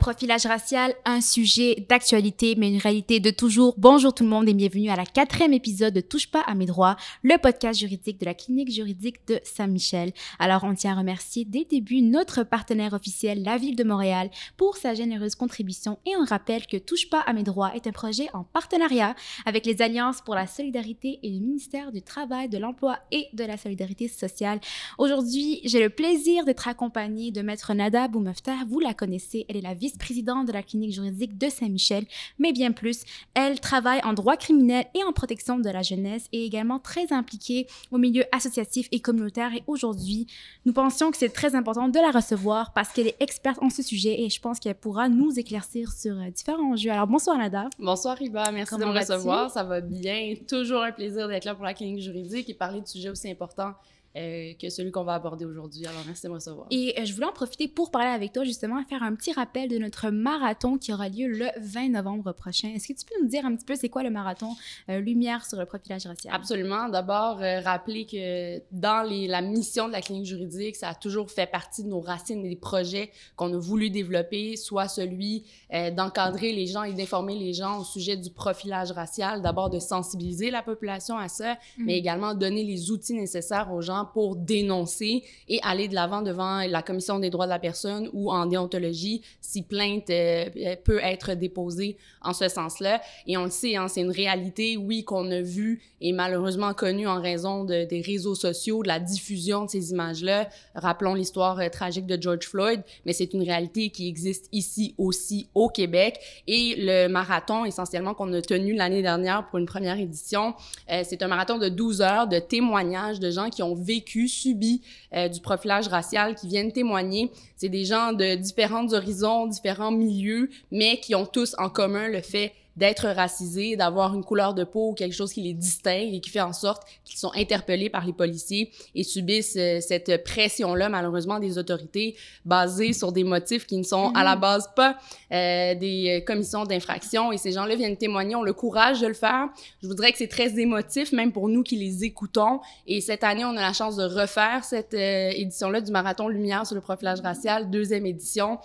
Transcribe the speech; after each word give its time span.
Profilage 0.00 0.46
racial, 0.46 0.94
un 1.04 1.20
sujet 1.20 1.84
d'actualité, 1.88 2.54
mais 2.56 2.70
une 2.70 2.78
réalité 2.78 3.20
de 3.20 3.30
toujours. 3.30 3.74
Bonjour 3.76 4.14
tout 4.14 4.22
le 4.22 4.30
monde 4.30 4.48
et 4.48 4.54
bienvenue 4.54 4.88
à 4.90 4.96
la 4.96 5.04
quatrième 5.04 5.52
épisode 5.52 5.92
de 5.92 6.00
Touche 6.00 6.30
pas 6.30 6.40
à 6.40 6.54
mes 6.54 6.66
droits, 6.66 6.96
le 7.22 7.36
podcast 7.36 7.78
juridique 7.78 8.18
de 8.18 8.24
la 8.24 8.32
clinique 8.32 8.72
juridique 8.72 9.26
de 9.26 9.38
Saint-Michel. 9.42 10.12
Alors, 10.38 10.64
on 10.64 10.74
tient 10.74 10.92
à 10.92 10.98
remercier 10.98 11.44
dès 11.44 11.60
le 11.60 11.64
début 11.66 12.00
notre 12.00 12.42
partenaire 12.42 12.94
officiel, 12.94 13.42
la 13.42 13.58
Ville 13.58 13.76
de 13.76 13.84
Montréal, 13.84 14.30
pour 14.56 14.76
sa 14.76 14.94
généreuse 14.94 15.34
contribution 15.34 15.98
et 16.06 16.16
on 16.16 16.24
rappelle 16.24 16.66
que 16.66 16.76
Touche 16.76 17.10
pas 17.10 17.20
à 17.20 17.32
mes 17.32 17.42
droits 17.42 17.74
est 17.74 17.86
un 17.86 17.92
projet 17.92 18.28
en 18.32 18.44
partenariat 18.44 19.14
avec 19.44 19.66
les 19.66 19.82
Alliances 19.82 20.22
pour 20.22 20.34
la 20.34 20.46
solidarité 20.46 21.18
et 21.22 21.30
le 21.30 21.40
ministère 21.40 21.92
du 21.92 22.02
Travail, 22.02 22.48
de 22.48 22.58
l'Emploi 22.58 22.98
et 23.10 23.26
de 23.34 23.44
la 23.44 23.56
Solidarité 23.56 24.08
sociale. 24.08 24.60
Aujourd'hui, 24.96 25.60
j'ai 25.64 25.82
le 25.82 25.90
plaisir 25.90 26.44
d'être 26.44 26.68
accompagnée 26.68 27.30
de 27.30 27.42
Maître 27.42 27.74
Nada 27.74 28.08
Boumeftar. 28.08 28.64
Vous 28.66 28.80
la 28.80 28.94
connaissez, 28.94 29.44
elle 29.48 29.56
est 29.56 29.60
la 29.60 29.74
vice-présidente 29.88 30.46
de 30.46 30.52
la 30.52 30.62
clinique 30.62 30.92
juridique 30.92 31.38
de 31.38 31.48
Saint-Michel, 31.48 32.04
mais 32.38 32.52
bien 32.52 32.72
plus. 32.72 33.04
Elle 33.34 33.58
travaille 33.60 34.00
en 34.04 34.12
droit 34.12 34.36
criminel 34.36 34.84
et 34.94 35.02
en 35.04 35.12
protection 35.12 35.58
de 35.58 35.70
la 35.70 35.82
jeunesse 35.82 36.26
et 36.32 36.44
également 36.44 36.78
très 36.78 37.12
impliquée 37.12 37.66
au 37.90 37.98
milieu 37.98 38.24
associatif 38.32 38.88
et 38.92 39.00
communautaire. 39.00 39.52
Et 39.54 39.62
aujourd'hui, 39.66 40.26
nous 40.66 40.72
pensions 40.72 41.10
que 41.10 41.16
c'est 41.16 41.30
très 41.30 41.54
important 41.54 41.88
de 41.88 41.98
la 41.98 42.10
recevoir 42.10 42.72
parce 42.72 42.90
qu'elle 42.90 43.06
est 43.06 43.16
experte 43.20 43.58
en 43.62 43.70
ce 43.70 43.82
sujet 43.82 44.20
et 44.22 44.28
je 44.28 44.40
pense 44.40 44.60
qu'elle 44.60 44.74
pourra 44.74 45.08
nous 45.08 45.38
éclaircir 45.38 45.90
sur 45.92 46.18
euh, 46.18 46.30
différents 46.30 46.72
enjeux. 46.72 46.90
Alors, 46.90 47.06
bonsoir 47.06 47.38
Nada. 47.38 47.68
Bonsoir 47.78 48.16
Riba, 48.16 48.50
merci 48.52 48.70
Comment 48.70 48.88
de 48.88 48.92
me 48.92 48.98
recevoir. 48.98 49.50
Ça 49.50 49.62
va 49.62 49.80
bien. 49.80 50.34
Toujours 50.46 50.82
un 50.82 50.92
plaisir 50.92 51.28
d'être 51.28 51.44
là 51.44 51.54
pour 51.54 51.64
la 51.64 51.74
clinique 51.74 52.02
juridique 52.02 52.50
et 52.50 52.54
parler 52.54 52.80
de 52.80 52.86
sujets 52.86 53.08
aussi 53.08 53.30
importants 53.30 53.74
euh, 54.18 54.52
que 54.60 54.68
celui 54.68 54.90
qu'on 54.90 55.04
va 55.04 55.14
aborder 55.14 55.44
aujourd'hui. 55.44 55.86
Alors, 55.86 56.02
merci 56.04 56.24
de 56.24 56.28
me 56.28 56.34
recevoir. 56.34 56.66
Et 56.70 56.94
euh, 56.98 57.04
je 57.04 57.14
voulais 57.14 57.26
en 57.26 57.32
profiter 57.32 57.68
pour 57.68 57.90
parler 57.90 58.08
avec 58.08 58.32
toi 58.32 58.42
justement, 58.42 58.82
faire 58.84 59.02
un 59.02 59.14
petit 59.14 59.32
rappel 59.32 59.68
de 59.68 59.78
notre 59.78 60.10
marathon 60.10 60.76
qui 60.76 60.92
aura 60.92 61.08
lieu 61.08 61.28
le 61.28 61.46
20 61.60 61.90
novembre 61.90 62.32
prochain. 62.32 62.68
Est-ce 62.74 62.88
que 62.88 62.98
tu 62.98 63.04
peux 63.04 63.14
nous 63.22 63.28
dire 63.28 63.46
un 63.46 63.54
petit 63.54 63.64
peu 63.64 63.76
c'est 63.76 63.88
quoi 63.88 64.02
le 64.02 64.10
marathon 64.10 64.56
euh, 64.88 64.98
Lumière 64.98 65.46
sur 65.46 65.58
le 65.58 65.66
profilage 65.66 66.06
racial? 66.06 66.34
Absolument. 66.34 66.88
D'abord, 66.88 67.38
rappeler 67.38 68.06
que 68.06 68.60
dans 68.72 69.08
les, 69.08 69.28
la 69.28 69.40
mission 69.40 69.86
de 69.86 69.92
la 69.92 70.00
clinique 70.00 70.26
juridique, 70.26 70.74
ça 70.74 70.88
a 70.88 70.94
toujours 70.94 71.30
fait 71.30 71.46
partie 71.46 71.84
de 71.84 71.88
nos 71.88 72.00
racines 72.00 72.44
et 72.44 72.48
des 72.48 72.56
projets 72.56 73.12
qu'on 73.36 73.52
a 73.52 73.58
voulu 73.58 73.90
développer, 73.90 74.56
soit 74.56 74.88
celui 74.88 75.44
d'encadrer 75.70 76.52
les 76.52 76.66
gens 76.66 76.82
et 76.82 76.92
d'informer 76.92 77.36
les 77.36 77.52
gens 77.52 77.80
au 77.80 77.84
sujet 77.84 78.16
du 78.16 78.30
profilage 78.30 78.90
racial, 78.90 79.42
d'abord 79.42 79.70
de 79.70 79.78
sensibiliser 79.78 80.50
la 80.50 80.62
population 80.62 81.16
à 81.18 81.28
ça, 81.28 81.56
mais 81.78 81.96
également 81.96 82.34
donner 82.34 82.64
les 82.64 82.90
outils 82.90 83.14
nécessaires 83.14 83.72
aux 83.72 83.80
gens 83.80 84.07
pour 84.12 84.36
dénoncer 84.36 85.22
et 85.48 85.60
aller 85.62 85.88
de 85.88 85.94
l'avant 85.94 86.22
devant 86.22 86.60
la 86.66 86.82
Commission 86.82 87.18
des 87.18 87.30
droits 87.30 87.46
de 87.46 87.50
la 87.50 87.58
personne 87.58 88.08
ou 88.12 88.30
en 88.30 88.46
déontologie 88.46 89.22
si 89.40 89.62
plainte 89.62 90.10
euh, 90.10 90.46
euh, 90.56 90.76
peut 90.84 91.00
être 91.02 91.34
déposée 91.34 91.96
en 92.22 92.32
ce 92.32 92.48
sens-là. 92.48 93.00
Et 93.26 93.36
on 93.36 93.44
le 93.44 93.50
sait, 93.50 93.76
hein, 93.76 93.88
c'est 93.88 94.00
une 94.00 94.10
réalité, 94.10 94.76
oui, 94.76 95.04
qu'on 95.04 95.30
a 95.30 95.40
vue 95.40 95.80
et 96.00 96.12
malheureusement 96.12 96.74
connue 96.74 97.06
en 97.08 97.20
raison 97.20 97.64
de- 97.64 97.84
des 97.84 98.00
réseaux 98.00 98.34
sociaux, 98.34 98.82
de 98.82 98.88
la 98.88 99.00
diffusion 99.00 99.64
de 99.64 99.70
ces 99.70 99.90
images-là. 99.90 100.48
Rappelons 100.74 101.14
l'histoire 101.14 101.58
euh, 101.60 101.68
tragique 101.68 102.06
de 102.06 102.20
George 102.20 102.46
Floyd, 102.46 102.82
mais 103.06 103.12
c'est 103.12 103.32
une 103.34 103.42
réalité 103.42 103.90
qui 103.90 104.08
existe 104.08 104.48
ici 104.52 104.94
aussi 104.98 105.48
au 105.54 105.68
Québec. 105.68 106.18
Et 106.46 106.74
le 106.78 107.08
marathon, 107.08 107.64
essentiellement, 107.64 108.14
qu'on 108.14 108.32
a 108.32 108.42
tenu 108.42 108.74
l'année 108.74 109.02
dernière 109.02 109.46
pour 109.48 109.58
une 109.58 109.66
première 109.66 109.98
édition, 109.98 110.54
c'est 110.88 111.22
un 111.22 111.28
marathon 111.28 111.58
de 111.58 111.68
12 111.68 112.00
heures 112.02 112.26
de 112.28 112.38
témoignages 112.38 113.20
de 113.20 113.30
gens 113.30 113.50
qui 113.50 113.62
ont 113.62 113.74
vécu, 113.88 114.28
subi 114.28 114.82
euh, 115.14 115.28
du 115.28 115.40
profilage 115.40 115.88
racial, 115.88 116.34
qui 116.34 116.46
viennent 116.46 116.72
témoigner. 116.72 117.30
C'est 117.56 117.68
des 117.68 117.84
gens 117.84 118.12
de 118.12 118.36
différents 118.36 118.92
horizons, 118.92 119.46
différents 119.46 119.90
milieux, 119.90 120.50
mais 120.70 121.00
qui 121.00 121.14
ont 121.14 121.26
tous 121.26 121.54
en 121.58 121.70
commun 121.70 122.08
le 122.08 122.20
fait 122.20 122.52
d'être 122.78 123.08
racisés, 123.08 123.76
d'avoir 123.76 124.14
une 124.14 124.24
couleur 124.24 124.54
de 124.54 124.64
peau 124.64 124.90
ou 124.90 124.94
quelque 124.94 125.14
chose 125.14 125.32
qui 125.32 125.42
les 125.42 125.52
distingue 125.52 126.14
et 126.14 126.20
qui 126.20 126.30
fait 126.30 126.40
en 126.40 126.52
sorte 126.52 126.84
qu'ils 127.04 127.18
sont 127.18 127.32
interpellés 127.34 127.90
par 127.90 128.06
les 128.06 128.12
policiers 128.12 128.70
et 128.94 129.02
subissent 129.02 129.56
euh, 129.56 129.80
cette 129.80 130.22
pression-là, 130.22 130.88
malheureusement, 130.88 131.40
des 131.40 131.58
autorités 131.58 132.16
basée 132.44 132.92
sur 132.92 133.10
des 133.10 133.24
motifs 133.24 133.66
qui 133.66 133.76
ne 133.76 133.82
sont 133.82 134.12
à 134.14 134.22
la 134.22 134.36
base 134.36 134.70
pas 134.76 134.96
euh, 135.32 135.74
des 135.74 136.20
euh, 136.20 136.24
commissions 136.24 136.64
d'infraction. 136.64 137.32
Et 137.32 137.36
ces 137.36 137.52
gens-là 137.52 137.74
viennent 137.74 137.96
témoigner, 137.96 138.36
ont 138.36 138.42
le 138.42 138.52
courage 138.52 139.00
de 139.00 139.08
le 139.08 139.14
faire. 139.14 139.48
Je 139.82 139.88
voudrais 139.88 140.12
que 140.12 140.18
c'est 140.18 140.28
très 140.28 140.58
émotif, 140.58 141.12
même 141.12 141.32
pour 141.32 141.48
nous 141.48 141.64
qui 141.64 141.76
les 141.76 142.04
écoutons. 142.04 142.60
Et 142.86 143.00
cette 143.00 143.24
année, 143.24 143.44
on 143.44 143.56
a 143.56 143.60
la 143.60 143.72
chance 143.72 143.96
de 143.96 144.04
refaire 144.04 144.62
cette 144.62 144.94
euh, 144.94 145.30
édition-là 145.34 145.80
du 145.80 145.90
Marathon 145.90 146.28
Lumière 146.28 146.64
sur 146.64 146.76
le 146.76 146.80
profilage 146.80 147.20
racial, 147.20 147.70
deuxième 147.70 148.06
édition, 148.06 148.58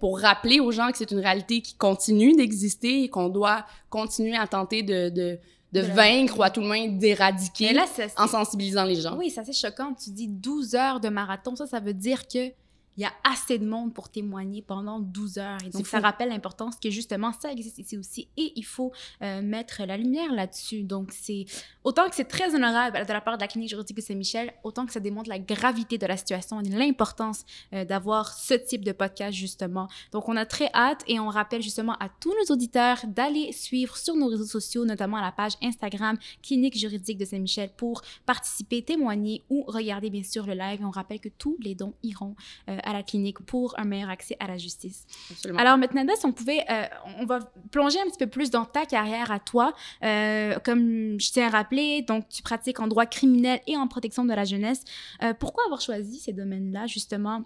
pour 0.00 0.18
rappeler 0.18 0.60
aux 0.60 0.72
gens 0.72 0.90
que 0.90 0.98
c'est 0.98 1.10
une 1.10 1.20
réalité 1.20 1.60
qui 1.60 1.74
continue 1.74 2.34
d'exister 2.34 3.04
et 3.04 3.08
qu'on 3.08 3.28
doit 3.32 3.66
continuer 3.90 4.36
à 4.36 4.46
tenter 4.46 4.82
de, 4.84 5.38
vaincre 5.72 6.38
ou 6.38 6.42
à 6.42 6.50
tout 6.50 6.60
le 6.60 6.66
moins 6.68 6.86
d'éradiquer 6.86 7.72
là, 7.72 7.86
ça, 7.86 8.08
c'est- 8.08 8.20
en 8.20 8.28
sensibilisant 8.28 8.84
les 8.84 8.96
gens. 9.00 9.16
Oui, 9.16 9.30
c'est 9.30 9.40
assez 9.40 9.52
choquant. 9.54 9.94
Tu 9.94 10.10
dis 10.10 10.28
12 10.28 10.74
heures 10.74 11.00
de 11.00 11.08
marathon. 11.08 11.56
Ça, 11.56 11.66
ça 11.66 11.80
veut 11.80 11.94
dire 11.94 12.28
que 12.28 12.52
il 12.96 13.02
y 13.02 13.06
a 13.06 13.12
assez 13.24 13.58
de 13.58 13.66
monde 13.66 13.94
pour 13.94 14.08
témoigner 14.10 14.62
pendant 14.62 15.00
12 15.00 15.38
heures. 15.38 15.58
Et 15.64 15.70
donc, 15.70 15.86
ça 15.86 15.98
fou. 15.98 16.04
rappelle 16.04 16.28
l'importance 16.28 16.76
que 16.76 16.90
justement, 16.90 17.32
ça 17.32 17.50
existe 17.50 17.78
ici 17.78 17.96
aussi. 17.96 18.28
Et 18.36 18.52
il 18.56 18.64
faut 18.64 18.92
euh, 19.22 19.40
mettre 19.42 19.82
la 19.84 19.96
lumière 19.96 20.32
là-dessus. 20.32 20.82
Donc, 20.82 21.10
c'est 21.12 21.46
autant 21.84 22.08
que 22.08 22.14
c'est 22.14 22.28
très 22.28 22.54
honorable 22.54 23.06
de 23.06 23.12
la 23.12 23.20
part 23.20 23.36
de 23.36 23.40
la 23.40 23.48
clinique 23.48 23.70
juridique 23.70 23.96
de 23.96 24.02
Saint-Michel, 24.02 24.52
autant 24.62 24.86
que 24.86 24.92
ça 24.92 25.00
démontre 25.00 25.28
la 25.28 25.38
gravité 25.38 25.98
de 25.98 26.06
la 26.06 26.16
situation 26.16 26.60
et 26.60 26.68
l'importance 26.68 27.44
euh, 27.72 27.84
d'avoir 27.84 28.32
ce 28.32 28.54
type 28.54 28.84
de 28.84 28.92
podcast, 28.92 29.32
justement. 29.32 29.88
Donc, 30.12 30.28
on 30.28 30.36
a 30.36 30.44
très 30.44 30.70
hâte 30.74 31.02
et 31.06 31.18
on 31.18 31.28
rappelle 31.28 31.62
justement 31.62 31.94
à 31.94 32.08
tous 32.20 32.30
nos 32.30 32.54
auditeurs 32.54 32.98
d'aller 33.06 33.52
suivre 33.52 33.96
sur 33.96 34.14
nos 34.16 34.26
réseaux 34.26 34.44
sociaux, 34.44 34.84
notamment 34.84 35.16
à 35.16 35.22
la 35.22 35.32
page 35.32 35.52
Instagram 35.62 36.18
Clinique 36.42 36.78
juridique 36.78 37.18
de 37.18 37.24
Saint-Michel 37.24 37.70
pour 37.76 38.02
participer, 38.26 38.82
témoigner 38.82 39.42
ou 39.48 39.64
regarder 39.66 40.10
bien 40.10 40.22
sûr 40.22 40.46
le 40.46 40.54
live. 40.54 40.80
Et 40.82 40.84
on 40.84 40.90
rappelle 40.90 41.20
que 41.20 41.28
tous 41.28 41.56
les 41.60 41.74
dons 41.74 41.94
iront 42.02 42.34
euh, 42.68 42.78
à 42.82 42.92
la 42.92 43.02
clinique 43.02 43.38
pour 43.40 43.78
un 43.78 43.84
meilleur 43.84 44.10
accès 44.10 44.36
à 44.40 44.46
la 44.46 44.58
justice. 44.58 45.06
Absolument. 45.30 45.60
Alors 45.60 45.78
maintenant, 45.78 46.04
si 46.16 46.26
on 46.26 46.32
pouvait, 46.32 46.64
euh, 46.70 46.84
on 47.18 47.26
va 47.26 47.40
plonger 47.70 48.00
un 48.00 48.06
petit 48.06 48.18
peu 48.18 48.26
plus 48.26 48.50
dans 48.50 48.64
ta 48.64 48.86
carrière 48.86 49.30
à 49.30 49.38
toi. 49.38 49.72
Euh, 50.02 50.58
comme 50.64 51.20
je 51.20 51.30
tiens 51.32 51.48
à 51.48 51.50
rappeler, 51.50 52.02
donc 52.02 52.28
tu 52.28 52.42
pratiques 52.42 52.80
en 52.80 52.86
droit 52.86 53.06
criminel 53.06 53.60
et 53.66 53.76
en 53.76 53.88
protection 53.88 54.24
de 54.24 54.32
la 54.34 54.44
jeunesse. 54.44 54.82
Euh, 55.22 55.34
pourquoi 55.34 55.64
avoir 55.64 55.80
choisi 55.80 56.18
ces 56.18 56.32
domaines-là 56.32 56.86
justement? 56.86 57.44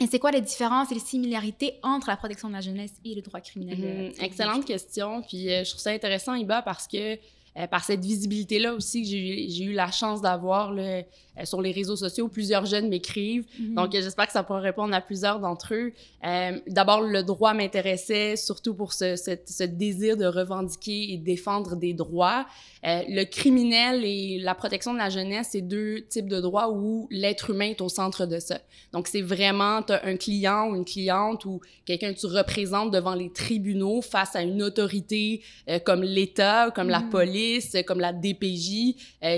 Et 0.00 0.06
c'est 0.06 0.18
quoi 0.18 0.30
les 0.30 0.40
différences 0.40 0.90
et 0.90 0.94
les 0.94 1.00
similarités 1.00 1.74
entre 1.82 2.08
la 2.08 2.16
protection 2.16 2.48
de 2.48 2.54
la 2.54 2.62
jeunesse 2.62 2.94
et 3.04 3.14
le 3.14 3.20
droit 3.20 3.40
criminel? 3.40 3.78
Mhm, 3.78 4.24
excellente 4.24 4.64
question. 4.64 5.22
Puis 5.22 5.48
je 5.48 5.68
trouve 5.68 5.80
ça 5.80 5.90
intéressant, 5.90 6.34
Iba, 6.34 6.62
parce 6.62 6.88
que 6.88 7.18
par 7.66 7.84
cette 7.84 8.00
visibilité-là 8.00 8.72
aussi 8.72 9.02
que 9.02 9.08
j'ai 9.08 9.64
eu 9.64 9.72
la 9.72 9.90
chance 9.90 10.22
d'avoir 10.22 10.72
là, 10.72 11.02
euh, 11.40 11.44
sur 11.44 11.60
les 11.62 11.72
réseaux 11.72 11.96
sociaux, 11.96 12.28
plusieurs 12.28 12.66
jeunes 12.66 12.88
m'écrivent. 12.88 13.44
Mhm. 13.58 13.74
Donc, 13.74 13.94
euh, 13.94 14.02
j'espère 14.02 14.26
que 14.26 14.32
ça 14.32 14.42
pourra 14.42 14.60
répondre 14.60 14.94
à 14.94 15.00
plusieurs 15.00 15.40
d'entre 15.40 15.74
eux. 15.74 15.92
Euh, 16.24 16.58
D'abord, 16.66 17.00
le 17.02 17.22
droit 17.22 17.54
m'intéressait, 17.54 18.36
surtout 18.36 18.74
pour 18.74 18.92
ce, 18.92 19.16
ce, 19.16 19.32
ce 19.46 19.64
désir 19.64 20.16
de 20.16 20.26
revendiquer 20.26 21.12
et 21.12 21.16
défendre 21.16 21.76
des 21.76 21.94
droits. 21.94 22.46
Euh, 22.86 23.02
le 23.08 23.24
criminel 23.24 24.04
et 24.04 24.38
la 24.38 24.54
protection 24.54 24.92
de 24.92 24.98
la 24.98 25.10
jeunesse, 25.10 25.48
c'est 25.52 25.60
deux 25.60 26.02
types 26.08 26.28
de 26.28 26.40
droits 26.40 26.70
où 26.70 27.08
l'être 27.10 27.50
humain 27.50 27.70
est 27.70 27.80
au 27.80 27.88
centre 27.88 28.26
de 28.26 28.38
ça. 28.38 28.58
Donc, 28.92 29.06
c'est 29.08 29.22
vraiment, 29.22 29.82
tu 29.82 29.92
un 29.92 30.16
client 30.16 30.68
ou 30.70 30.76
une 30.76 30.84
cliente 30.84 31.44
ou 31.44 31.60
quelqu'un 31.84 32.12
que 32.12 32.18
tu 32.20 32.26
représentes 32.26 32.90
devant 32.90 33.14
les 33.14 33.30
tribunaux 33.32 34.00
face 34.02 34.34
à 34.36 34.42
une 34.42 34.62
autorité 34.62 35.42
comme 35.84 36.02
l'État, 36.02 36.70
comme 36.74 36.88
la 36.88 37.00
Mhm. 37.00 37.10
police, 37.10 37.76
comme 37.86 38.00
la 38.00 38.12
DPJ, 38.12 38.94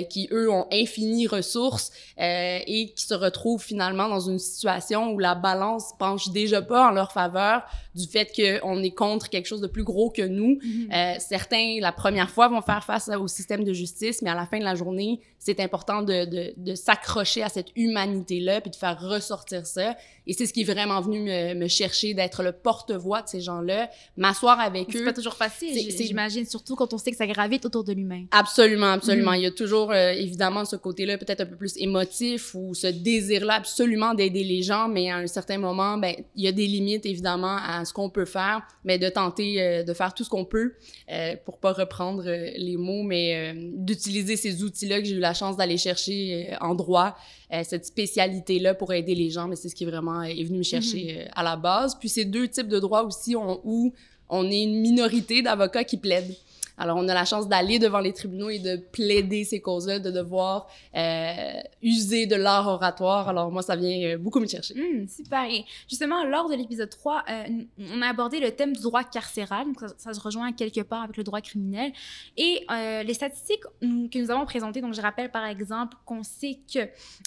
qui, 0.09 0.29
eux, 0.33 0.51
ont 0.51 0.67
infinies 0.73 1.27
ressources 1.27 1.92
euh, 2.19 2.59
et 2.67 2.91
qui 2.91 3.05
se 3.05 3.15
retrouvent 3.15 3.63
finalement 3.63 4.09
dans 4.09 4.21
une 4.21 4.39
situation 4.39 5.13
où 5.13 5.19
la 5.19 5.35
balance 5.35 5.93
penche 5.99 6.31
déjà 6.31 6.63
pas 6.63 6.89
en 6.89 6.91
leur 6.91 7.13
faveur 7.13 7.63
du 7.95 8.07
fait 8.07 8.33
qu'on 8.35 8.83
est 8.83 8.91
contre 8.91 9.29
quelque 9.29 9.47
chose 9.47 9.61
de 9.61 9.67
plus 9.67 9.85
gros 9.85 10.11
que 10.11 10.23
nous. 10.23 10.59
Mhm. 10.63 10.89
Euh, 10.93 11.15
certains, 11.19 11.79
la 11.81 11.93
première 11.93 12.31
fois, 12.31 12.49
vont 12.49 12.63
faire 12.63 12.85
face 12.85 13.09
au 13.09 13.29
système 13.29 13.65
de 13.65 13.73
justice, 13.73 14.23
mais 14.23 14.31
à 14.31 14.35
la 14.35 14.47
fin 14.47 14.59
de 14.59 14.65
la 14.65 14.75
journée, 14.75 15.21
c'est 15.39 15.61
important 15.61 16.03
de, 16.03 16.25
de, 16.25 16.55
de 16.57 16.75
s'accrocher 16.75 17.43
à 17.43 17.49
cette 17.49 17.69
humanité-là 17.77 18.61
puis 18.61 18.71
de 18.71 18.77
faire 18.77 19.01
ressortir 19.01 19.67
ça. 19.67 19.97
Et 20.27 20.33
c'est 20.35 20.47
ce 20.47 20.53
qui 20.53 20.61
est 20.61 20.65
vraiment 20.73 21.01
venu 21.01 21.21
me, 21.21 21.55
me 21.55 21.69
chercher, 21.69 22.15
d'être 22.15 22.43
le 22.43 22.53
porte-voix 22.53 23.23
de 23.23 23.29
ces 23.29 23.41
gens-là, 23.41 23.91
m'asseoir 24.17 24.61
avec 24.61 24.89
C'est 24.93 25.01
eux. 25.01 25.05
pas 25.05 25.13
toujours 25.13 25.35
facile, 25.35 25.75
C'est- 25.75 25.91
c'est- 25.91 26.05
j'imagine, 26.05 26.45
surtout 26.47 26.77
quand 26.77 26.93
on 26.95 26.99
sait 26.99 27.11
que 27.11 27.17
ça 27.17 27.27
gravite 27.27 27.65
autour 27.67 27.83
de 27.85 27.93
l'humain. 27.93 28.25
Absolument, 28.31 28.93
absolument. 28.93 29.33
Mhm. 29.33 29.37
Il 29.39 29.43
y 29.43 29.47
a 29.47 29.51
toujours, 29.51 29.91
euh, 29.91 30.11
évidemment, 30.13 30.65
ce 30.65 30.77
côté-là 30.77 31.19
peut-être 31.19 31.41
un 31.41 31.47
peu 31.47 31.57
plus 31.57 31.77
émotif 31.77 32.55
ou 32.55 32.75
ce 32.75 32.87
désir-là 32.87 33.55
absolument 33.55 34.15
d'aider 34.15 34.45
les 34.45 34.63
gens, 34.63 34.89
mais 34.89 35.11
à 35.11 35.17
un 35.17 35.27
certain 35.27 35.59
moment, 35.59 35.99
ben, 35.99 36.15
il 36.37 36.45
y 36.45 36.49
a 36.49 36.53
des 36.53 36.67
limites, 36.67 37.05
évidemment, 37.07 37.57
à 37.57 37.85
ce 37.85 37.93
qu'on 37.93 38.11
peut 38.11 38.25
faire, 38.25 38.63
mais 38.85 38.99
de 38.99 39.09
tenter 39.09 39.61
euh, 39.61 39.83
de 39.83 39.93
faire 39.93 40.15
tout 40.15 40.23
ce 40.25 40.31
qu'on 40.31 40.45
peut, 40.45 40.75
euh, 41.11 41.35
pour 41.45 41.59
pas 41.59 41.73
reprendre 41.73 42.25
euh, 42.29 42.51
les 42.57 42.77
mots, 42.77 43.03
mais 43.03 43.55
d'utiliser 43.75 44.37
ces 44.37 44.63
outils-là 44.63 45.01
que 45.01 45.07
j'ai 45.07 45.15
eu 45.17 45.21
la 45.21 45.35
chance 45.35 45.57
d'aller 45.57 45.79
chercher 45.79 46.55
en 46.61 46.75
droit, 46.75 47.17
cette 47.65 47.85
spécialité-là 47.85 48.75
pour 48.75 48.95
aider 48.95 49.15
les 49.15 49.29
gens, 49.29 49.47
mais 49.47 49.57
c'est 49.57 49.69
ce 49.69 49.75
qui 49.75 49.85
vraiment 49.85 50.12
euh, 50.21 50.23
est 50.25 50.45
venu 50.45 50.59
me 50.59 50.63
chercher 50.63 51.21
euh, 51.23 51.29
à 51.35 51.43
la 51.43 51.57
base. 51.57 51.95
Puis 51.99 52.09
ces 52.09 52.25
deux 52.25 52.49
types 52.49 52.69
de 52.69 52.79
droits 52.79 53.05
aussi 53.05 53.35
on- 53.37 53.61
où 53.65 53.93
on 54.29 54.51
est 54.51 54.63
une 54.63 54.81
minorité 54.81 55.43
d'avocats 55.43 55.85
qui 55.85 55.97
plaident. 55.97 56.35
Alors, 56.83 56.97
on 56.97 57.09
a 57.09 57.15
la 57.15 57.25
chance 57.25 57.49
d'aller 57.49 57.79
devant 57.79 58.01
les 58.01 58.13
tribunaux 58.13 58.51
et 58.51 58.59
de 58.59 58.75
plaider 58.75 59.45
ces 59.45 59.61
causes-là, 59.61 60.01
de 60.01 60.11
devoir 60.11 60.67
euh, 60.97 61.53
user 61.81 62.27
de 62.27 62.35
l'art 62.35 62.67
oratoire. 62.67 63.29
Alors, 63.29 63.53
moi, 63.53 63.63
ça 63.63 63.77
vient 63.77 64.15
euh, 64.15 64.19
beaucoup 64.19 64.41
me 64.41 64.49
chercher. 64.49 64.75
Hum, 64.75 65.07
super. 65.07 65.45
Et 65.45 65.65
justement, 65.89 66.25
lors 66.25 66.51
de 66.51 66.57
l'épisode 66.57 66.91
3, 66.91 67.23
euh, 67.31 67.45
on 67.79 68.03
a 68.03 68.09
abordé 68.09 68.41
le 68.41 68.51
thème 68.51 68.73
du 68.73 68.83
droit 68.83 69.05
carcéral. 69.05 69.67
Donc, 69.67 69.79
ça, 69.97 70.13
se 70.13 70.19
rejoint 70.19 70.51
quelque 70.51 70.81
part 70.81 71.05
avec 71.05 71.17
le 71.17 71.23
droit 71.23 71.41
criminel. 71.41 71.93
Et 72.37 72.67
les 73.05 73.15
statistiques 73.15 73.63
que 73.81 74.19
nous 74.19 74.31
avons 74.33 74.45
présentées, 74.45 74.81
donc 74.81 74.95
je 74.95 75.01
rappelle 75.01 75.31
par 75.31 75.47
exemple 75.47 75.97
qu'on 76.05 76.25
sait 76.25 76.59
que 76.73 76.81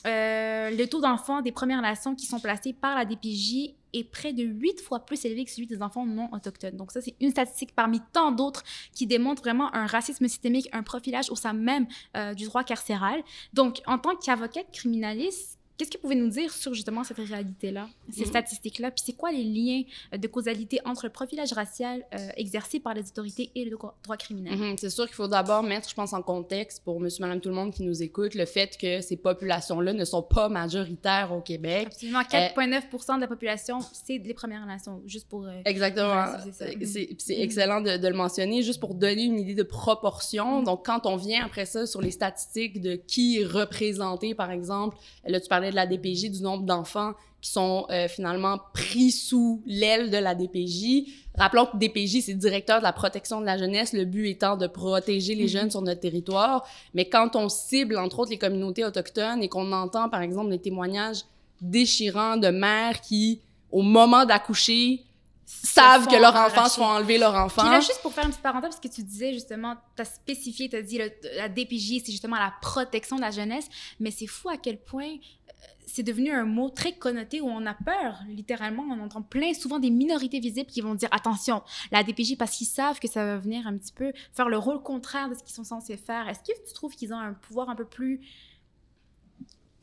le 0.04 0.86
taux 0.86 1.00
d'enfants 1.00 1.42
des 1.42 1.54
Premières 1.54 1.82
Nations 1.82 2.14
qui 2.14 2.26
sont 2.26 2.42
placés 2.42 2.74
par 2.74 2.96
la 2.96 3.06
DPJ 3.06 3.74
est 4.00 4.04
près 4.04 4.34
de 4.34 4.44
huit 4.44 4.80
fois 4.82 5.00
plus 5.06 5.24
élevé 5.26 5.46
que 5.46 5.52
celui 5.52 5.68
des 5.68 5.82
enfants 5.82 6.06
non 6.06 6.30
autochtones. 6.32 6.78
Donc 6.78 6.92
ça, 6.92 7.02
c'est 7.02 7.16
une 7.20 7.32
statistique 7.32 7.74
parmi 7.76 8.02
tant 8.14 8.32
d'autres 8.32 8.64
qui 8.94 9.08
démontre 9.08 9.42
vraiment 9.42 9.74
un 9.74 9.86
racisme 9.86 10.28
systémique, 10.28 10.70
un 10.72 10.84
profilage 10.84 11.30
au 11.30 11.36
sein 11.36 11.54
même 11.54 11.88
euh, 12.16 12.34
du 12.34 12.46
droit 12.46 12.64
carcéral. 12.64 13.24
Donc, 13.54 13.82
en 13.88 13.98
tant 13.98 14.16
qu'avocate 14.16 14.68
criminaliste, 14.72 15.55
qu'est-ce 15.78 15.92
que 15.92 15.98
vous 15.98 16.04
pouvez 16.04 16.16
nous 16.16 16.30
dire 16.30 16.52
sur 16.54 16.74
justement 16.74 17.04
cette 17.04 17.18
réalité-là, 17.18 17.88
ces 18.12 18.22
Mhm. 18.22 18.28
statistiques-là, 18.28 18.92
puis 18.92 19.04
c'est 19.06 19.14
quoi 19.14 19.32
les 19.32 19.44
liens 19.44 19.84
euh, 20.14 20.18
de 20.18 20.28
causalité 20.28 20.80
entre 20.86 21.06
le 21.06 21.12
profilage 21.12 21.54
racial 21.54 22.06
euh, 22.14 22.28
exercé 22.38 22.80
par 22.80 22.94
les 22.94 23.08
autorités 23.08 23.52
et 23.56 23.66
le 23.66 23.72
droit, 23.72 23.96
criminel? 24.18 24.58
Mhm. 24.58 24.76
C'est 24.78 24.90
sûr 24.90 25.06
qu'il 25.06 25.16
faut 25.16 25.28
d'abord 25.28 25.64
mettre, 25.64 25.90
je 25.90 25.96
pense, 25.96 26.14
en 26.14 26.22
contexte 26.22 26.84
pour 26.84 27.00
monsieur, 27.00 27.22
madame, 27.24 27.42
tout 27.42 27.50
le 27.50 27.56
monde 27.56 27.74
qui 27.74 27.84
nous 27.84 28.02
écoute, 28.04 28.36
le 28.36 28.46
fait 28.46 28.78
que 28.78 29.02
ces 29.02 29.18
populations-là 29.18 29.94
ne 29.94 30.06
sont 30.06 30.24
pas 30.24 30.50
majoritaires 30.50 31.32
au 31.34 31.42
Québec. 31.42 31.88
Absolument, 31.88 32.22
4,9% 32.22 33.16
de 33.16 33.22
la 33.22 33.28
population, 33.28 33.80
c'est 33.92 34.18
les 34.18 34.34
Premières 34.34 34.66
Nations, 34.66 35.02
juste 35.06 35.28
pour... 35.28 35.46
euh, 35.46 35.62
Exactement. 35.66 36.26
C'est 36.44 36.54
ça. 36.54 36.66
C'est 36.86 37.16
c'est 37.20 37.36
Mhm. 37.38 37.42
excellent 37.44 37.82
de, 37.82 37.98
de 37.98 38.08
le 38.08 38.16
mentionner, 38.16 38.62
juste 38.64 38.80
pour 38.80 38.96
donner 38.96 39.24
une 39.24 39.40
idée 39.40 39.56
de 39.56 39.64
proportion. 39.64 40.62
Donc, 40.64 40.86
quand 40.86 41.06
on 41.06 41.16
vient 41.16 41.46
après 41.46 41.66
ça 41.66 41.86
sur 41.86 42.02
les 42.02 42.12
statistiques 42.12 42.82
de 42.82 42.96
qui 42.96 43.40
est 43.42 43.46
représenté, 43.46 44.36
par 44.36 44.52
exemple, 44.52 44.98
là, 45.26 45.40
tu 45.40 45.48
parlais 45.48 45.65
de 45.72 45.76
la 45.76 45.86
DPJ, 45.88 46.32
du 46.32 46.42
nombre 46.42 46.64
d'enfants 46.64 47.14
qui 47.42 47.52
sont 47.52 47.86
euh, 47.92 48.08
finalement 48.08 48.58
pris 48.74 49.12
sous 49.12 49.62
l'aile 49.68 50.10
de 50.10 50.18
la 50.18 50.34
DPJ. 50.34 51.06
Rappelons 51.38 51.68
que 51.68 51.78
DPJ, 51.78 52.22
c'est 52.22 52.34
directeur 52.34 52.80
de 52.80 52.84
la 52.84 52.94
protection 52.94 53.40
de 53.40 53.46
la 53.46 53.58
jeunesse, 53.58 53.94
le 53.94 54.06
but 54.06 54.30
étant 54.30 54.58
de 54.58 54.66
protéger 54.68 55.36
les 55.36 55.44
Mhm. 55.44 55.50
jeunes 55.50 55.72
sur 55.72 55.82
notre 55.84 56.00
territoire. 56.00 56.66
Mais 56.96 57.06
quand 57.08 57.36
on 57.36 57.48
cible, 57.50 57.98
entre 58.00 58.20
autres, 58.20 58.32
les 58.32 58.40
communautés 58.40 58.84
autochtones 58.84 59.44
et 59.44 59.50
qu'on 59.50 59.72
entend, 59.74 60.10
par 60.10 60.22
exemple, 60.22 60.50
des 60.50 60.60
témoignages 60.60 61.20
déchirants 61.62 62.38
de 62.38 62.48
mères 62.50 63.02
qui, 63.02 63.42
au 63.72 63.82
moment 63.82 64.26
d'accoucher, 64.26 65.04
savent 65.46 66.08
que 66.08 66.16
leurs 66.16 66.36
enfants 66.36 66.68
se 66.68 66.76
font 66.76 66.86
enlever 66.86 67.18
leur 67.18 67.36
enfant. 67.36 67.62
Puis 67.62 67.72
là, 67.72 67.80
juste 67.80 68.02
pour 68.02 68.14
faire 68.14 68.24
une 68.26 68.32
petite 68.32 68.42
parenthèse, 68.44 68.72
parce 68.72 68.80
que 68.82 68.88
tu 68.88 69.04
disais 69.04 69.34
justement, 69.34 69.76
tu 69.96 70.02
as 70.02 70.06
spécifié, 70.06 70.70
tu 70.70 70.76
as 70.76 70.82
dit 70.82 70.98
le- 70.98 71.12
la 71.38 71.50
DPJ, 71.50 72.02
c'est 72.06 72.12
justement 72.12 72.38
la 72.38 72.54
protection 72.62 73.16
de 73.18 73.22
la 73.22 73.32
jeunesse, 73.32 73.68
mais 74.00 74.12
c'est 74.12 74.28
fou 74.28 74.50
à 74.50 74.58
quel 74.58 74.78
point 74.80 75.06
euh, 75.08 75.52
c'est 75.88 76.04
devenu 76.04 76.32
un 76.32 76.46
mot 76.46 76.70
très 76.70 76.94
connoté 76.94 77.42
où 77.42 77.48
on 77.48 77.66
a 77.66 77.74
peur, 77.76 78.20
littéralement. 78.28 78.84
On 78.90 79.00
entend 79.04 79.22
plein, 79.22 79.54
souvent 79.54 79.78
des 79.80 79.92
minorités 79.92 80.40
visibles 80.40 80.70
qui 80.70 80.82
vont 80.82 80.96
dire 80.96 81.10
attention, 81.12 81.62
la 81.92 82.04
DPJ, 82.04 82.38
parce 82.38 82.52
qu'ils 82.58 82.68
savent 82.68 83.00
que 83.00 83.08
ça 83.08 83.24
va 83.26 83.38
venir 83.38 83.68
un 83.68 83.78
petit 83.78 83.94
peu 83.94 84.12
faire 84.34 84.50
le 84.50 84.58
rôle 84.58 84.82
contraire 84.82 85.30
de 85.30 85.36
ce 85.36 85.44
qu'ils 85.44 85.54
sont 85.56 85.64
censés 85.64 85.96
faire. 85.98 86.28
Est-ce 86.28 86.40
que 86.40 86.58
tu 86.68 86.74
trouves 86.74 86.96
qu'ils 86.96 87.14
ont 87.14 87.20
un 87.20 87.34
pouvoir 87.34 87.70
un 87.70 87.76
peu 87.76 87.86
plus 87.86 88.20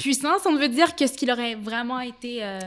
puissant, 0.02 0.38
si 0.40 0.48
on 0.48 0.56
veut 0.56 0.68
dire, 0.68 0.96
que 0.96 1.06
ce 1.06 1.12
qui 1.12 1.26
leur 1.26 1.38
a 1.38 1.54
vraiment 1.54 2.00
été 2.00 2.42
euh, 2.42 2.58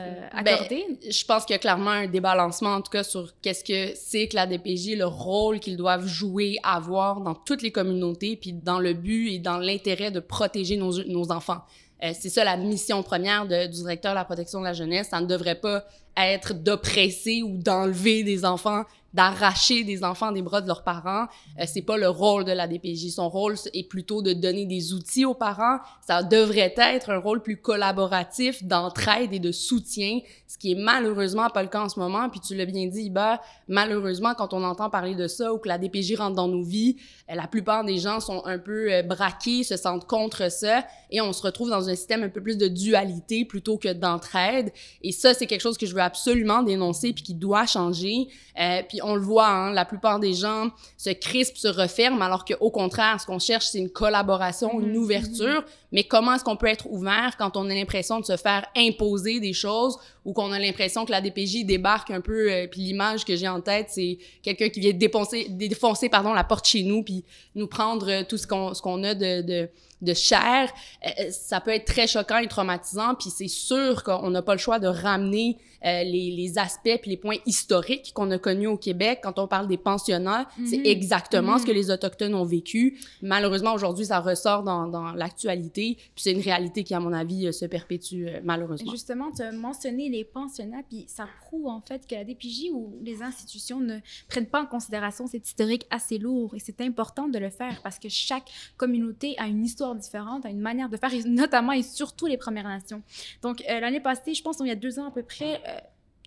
Ben, 0.42 0.54
accordé? 0.54 0.84
je 1.08 1.24
pense 1.24 1.44
qu'il 1.44 1.52
y 1.54 1.56
a 1.56 1.58
clairement 1.58 1.90
un 1.90 2.06
débalancement, 2.06 2.70
en 2.70 2.80
tout 2.80 2.90
cas, 2.90 3.04
sur 3.04 3.32
qu'est-ce 3.42 3.62
que 3.62 3.94
c'est 3.94 4.26
que 4.28 4.36
la 4.36 4.46
DPJ, 4.46 4.96
le 4.96 5.06
rôle 5.06 5.60
qu'ils 5.60 5.76
doivent 5.76 6.06
jouer, 6.06 6.56
avoir 6.62 7.20
dans 7.20 7.34
toutes 7.34 7.62
les 7.62 7.70
communautés, 7.72 8.36
puis 8.36 8.52
dans 8.52 8.78
le 8.78 8.94
but 8.94 9.28
et 9.34 9.38
dans 9.38 9.58
l'intérêt 9.58 10.10
de 10.10 10.20
protéger 10.20 10.76
nos, 10.76 11.04
nos 11.04 11.30
enfants. 11.30 11.60
Euh, 12.02 12.12
c'est 12.18 12.28
ça 12.30 12.42
la 12.44 12.56
mission 12.56 13.02
première 13.02 13.46
de- 13.46 13.66
du 13.66 13.72
directeur 13.82 14.12
de 14.12 14.16
la 14.16 14.24
protection 14.24 14.60
de 14.60 14.64
la 14.64 14.72
jeunesse. 14.74 15.08
Ça 15.10 15.20
ne 15.20 15.26
devrait 15.26 15.54
pas 15.60 15.84
être 16.16 16.54
d'oppresser 16.54 17.42
ou 17.42 17.58
d'enlever 17.58 18.22
des 18.22 18.44
enfants, 18.46 18.84
d'arracher 19.14 19.84
des 19.84 20.04
enfants 20.04 20.32
des 20.32 20.42
bras 20.42 20.60
de 20.60 20.66
leurs 20.66 20.84
parents. 20.84 21.26
Euh, 21.58 21.64
c'est 21.66 21.82
pas 21.82 21.96
le 21.96 22.08
rôle 22.08 22.44
de 22.44 22.52
la 22.52 22.66
DPJ. 22.66 23.10
Son 23.10 23.28
rôle 23.28 23.54
est 23.72 23.88
plutôt 23.88 24.22
de 24.22 24.32
donner 24.32 24.66
des 24.66 24.92
outils 24.92 25.24
aux 25.24 25.34
parents. 25.34 25.78
Ça 26.06 26.22
devrait 26.22 26.74
être 26.76 27.10
un 27.10 27.18
rôle 27.18 27.42
plus 27.42 27.56
collaboratif, 27.56 28.62
d'entraide 28.64 29.32
et 29.32 29.38
de 29.38 29.52
soutien, 29.52 30.20
ce 30.46 30.58
qui 30.58 30.72
est 30.72 30.76
malheureusement 30.76 31.48
pas 31.50 31.62
le 31.62 31.68
cas 31.68 31.82
en 31.82 31.88
ce 31.88 31.98
moment. 31.98 32.28
Puis 32.28 32.40
tu 32.40 32.54
l'as 32.54 32.66
bien 32.66 32.86
dit, 32.86 33.04
Iba, 33.04 33.40
malheureusement, 33.68 34.34
quand 34.34 34.52
on 34.52 34.62
entend 34.64 34.90
parler 34.90 35.14
de 35.14 35.28
ça 35.28 35.52
ou 35.52 35.58
que 35.58 35.68
la 35.68 35.78
DPJ 35.78 36.16
rentre 36.16 36.36
dans 36.36 36.48
nos 36.48 36.62
vies, 36.62 36.96
euh, 37.30 37.34
la 37.34 37.46
plupart 37.46 37.84
des 37.84 37.98
gens 37.98 38.20
sont 38.20 38.44
un 38.44 38.58
peu 38.58 38.92
euh, 38.92 39.02
braqués, 39.02 39.64
se 39.64 39.76
sentent 39.76 40.06
contre 40.06 40.50
ça, 40.50 40.84
et 41.10 41.20
on 41.20 41.32
se 41.32 41.42
retrouve 41.42 41.70
dans 41.70 41.88
un 41.88 41.94
système 41.94 42.22
un 42.22 42.28
peu 42.28 42.42
plus 42.42 42.56
de 42.58 42.68
dualité 42.68 43.44
plutôt 43.44 43.78
que 43.78 43.92
d'entraide. 43.92 44.72
Et 45.02 45.12
ça, 45.12 45.34
c'est 45.34 45.46
quelque 45.46 45.60
chose 45.60 45.78
que 45.78 45.86
je 45.86 45.94
veux 45.94 46.02
absolument 46.02 46.62
dénoncer 46.62 47.12
puis 47.12 47.22
qui 47.22 47.34
doit 47.34 47.66
changer. 47.66 48.28
Euh, 48.60 48.82
puis 48.88 49.00
on 49.06 49.14
le 49.14 49.22
voit, 49.22 49.48
hein, 49.48 49.72
la 49.72 49.84
plupart 49.84 50.18
des 50.18 50.34
gens 50.34 50.68
se 50.96 51.10
crispent, 51.10 51.56
se 51.56 51.68
referment, 51.68 52.20
alors 52.22 52.44
qu'au 52.44 52.70
contraire, 52.70 53.20
ce 53.20 53.26
qu'on 53.26 53.38
cherche, 53.38 53.66
c'est 53.66 53.78
une 53.78 53.90
collaboration, 53.90 54.80
une 54.80 54.90
Mhm, 54.90 54.96
ouverture. 54.96 55.64
Mais 55.92 56.04
comment 56.04 56.34
est-ce 56.34 56.44
qu'on 56.44 56.56
peut 56.56 56.66
être 56.66 56.86
ouvert 56.90 57.36
quand 57.38 57.56
on 57.56 57.70
a 57.70 57.74
l'impression 57.74 58.20
de 58.20 58.24
se 58.24 58.36
faire 58.36 58.66
imposer 58.76 59.40
des 59.40 59.52
choses 59.52 59.96
ou 60.24 60.32
qu'on 60.32 60.50
a 60.52 60.58
l'impression 60.58 61.04
que 61.04 61.12
la 61.12 61.20
DPJ 61.20 61.64
débarque 61.64 62.10
un 62.10 62.20
peu, 62.20 62.50
euh, 62.52 62.66
puis 62.66 62.80
l'image 62.80 63.24
que 63.24 63.36
j'ai 63.36 63.48
en 63.48 63.60
tête, 63.60 63.86
c'est 63.90 64.18
quelqu'un 64.42 64.68
qui 64.68 64.80
vient 64.80 64.92
défoncer, 64.92 65.46
défoncer 65.48 66.08
pardon, 66.08 66.32
la 66.34 66.44
porte 66.44 66.66
chez 66.66 66.82
nous, 66.82 67.02
puis 67.04 67.24
nous 67.54 67.68
prendre 67.68 68.10
euh, 68.10 68.22
tout 68.28 68.36
ce 68.36 68.46
qu'on 68.46 69.04
a 69.04 69.14
de, 69.14 69.42
de, 69.42 69.68
de 70.02 70.14
chair. 70.14 70.72
Euh, 71.06 71.30
ça 71.30 71.60
peut 71.60 71.70
être 71.70 71.84
très 71.86 72.08
choquant 72.08 72.38
et 72.38 72.48
traumatisant, 72.48 73.14
puis 73.14 73.30
c'est 73.30 73.48
sûr 73.48 74.02
qu'on 74.02 74.30
n'a 74.30 74.42
pas 74.42 74.52
le 74.54 74.58
choix 74.58 74.78
de 74.80 74.88
ramener 74.88 75.56
euh, 75.86 76.02
les, 76.02 76.30
les 76.32 76.58
aspects 76.58 76.98
puis 77.00 77.10
les 77.10 77.16
points 77.16 77.36
historiques 77.46 78.12
qu'on 78.14 78.30
a 78.32 78.38
connus 78.38 78.66
au 78.66 78.76
Québec. 78.76 79.20
Quand 79.22 79.38
on 79.38 79.46
parle 79.46 79.68
des 79.68 79.76
pensionnats, 79.78 80.48
c'est 80.66 80.78
Mhm. 80.78 80.86
exactement 80.86 81.56
ce 81.58 81.62
Mhm. 81.62 81.68
que 81.68 81.72
les 81.72 81.90
Autochtones 81.90 82.34
ont 82.34 82.44
vécu. 82.44 82.98
Malheureusement, 83.22 83.72
aujourd'hui, 83.74 84.06
ça 84.06 84.20
ressort 84.20 84.62
dans, 84.62 84.86
dans 84.88 85.12
l'actualité, 85.12 85.94
puis 85.96 86.22
c'est 86.24 86.32
une 86.32 86.40
réalité 86.40 86.82
qui, 86.84 86.94
à 86.94 87.00
mon 87.00 87.12
avis, 87.12 87.46
euh, 87.46 87.52
se 87.52 87.64
perpétue 87.66 88.26
euh, 88.26 88.40
malheureusement. 88.42 88.90
Justement, 88.90 89.30
tu 89.30 89.42
as 89.42 89.52
mentionné 89.52 90.08
les 90.08 90.24
pensionnats, 90.24 90.82
puis 90.88 91.04
ça 91.08 91.26
prouve 91.42 91.66
en 91.66 91.80
fait 91.80 92.06
que 92.06 92.14
la 92.14 92.24
DPJ 92.24 92.70
ou 92.72 92.96
les 93.02 93.22
institutions 93.22 93.80
ne 93.80 93.98
prennent 94.28 94.46
pas 94.46 94.62
en 94.62 94.66
considération 94.66 95.26
cet 95.26 95.46
historique 95.46 95.86
assez 95.90 96.18
lourd. 96.18 96.54
Et 96.54 96.58
c'est 96.58 96.80
important 96.80 97.28
de 97.28 97.38
le 97.38 97.50
faire 97.50 97.80
parce 97.82 97.98
que 97.98 98.08
chaque 98.08 98.50
communauté 98.76 99.34
a 99.38 99.46
une 99.46 99.64
histoire 99.64 99.94
différente, 99.94 100.44
a 100.46 100.50
une 100.50 100.60
manière 100.60 100.88
de 100.88 100.96
faire, 100.96 101.12
et 101.14 101.22
notamment 101.24 101.72
et 101.72 101.82
surtout 101.82 102.26
les 102.26 102.36
Premières 102.36 102.64
Nations. 102.68 103.02
Donc, 103.42 103.62
euh, 103.68 103.80
l'année 103.80 104.00
passée, 104.00 104.34
je 104.34 104.42
pense 104.42 104.56
qu'il 104.56 104.66
y 104.66 104.70
a 104.70 104.74
deux 104.74 104.98
ans 104.98 105.06
à 105.08 105.10
peu 105.10 105.22
près, 105.22 105.54
euh, 105.66 105.75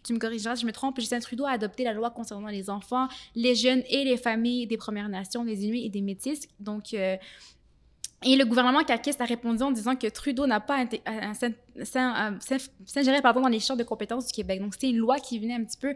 tu 0.09 0.13
me 0.15 0.19
corrigeras 0.19 0.55
si 0.55 0.63
je 0.63 0.65
me 0.65 0.71
trompe, 0.71 0.99
Justin 0.99 1.19
Trudeau 1.19 1.45
a 1.45 1.51
adopté 1.51 1.83
la 1.83 1.93
loi 1.93 2.09
concernant 2.09 2.47
les 2.47 2.71
enfants, 2.71 3.07
les 3.35 3.53
jeunes 3.53 3.83
et 3.87 4.03
les 4.03 4.17
familles 4.17 4.65
des 4.65 4.75
Premières 4.77 5.07
Nations, 5.07 5.45
des 5.45 5.65
Inuits 5.65 5.85
et 5.85 5.89
des 5.89 6.01
Métis. 6.01 6.47
Donc, 6.59 6.95
euh, 6.95 7.15
et 8.25 8.35
le 8.35 8.43
gouvernement 8.43 8.83
caquiste 8.83 9.21
a 9.21 9.25
répondu 9.25 9.61
en 9.61 9.71
disant 9.71 9.95
que 9.95 10.07
Trudeau 10.07 10.47
n'a 10.47 10.59
pas 10.59 10.83
inté- 10.83 11.01
euh, 11.07 11.47
euh, 11.77 12.65
s'ingéré 12.85 13.21
pardon, 13.21 13.41
dans 13.41 13.49
les 13.49 13.59
champs 13.59 13.75
de 13.75 13.83
compétences 13.83 14.25
du 14.25 14.33
Québec. 14.33 14.59
Donc, 14.61 14.73
c'était 14.73 14.89
une 14.89 14.97
loi 14.97 15.19
qui 15.19 15.37
venait 15.37 15.53
un 15.53 15.63
petit 15.63 15.77
peu 15.77 15.93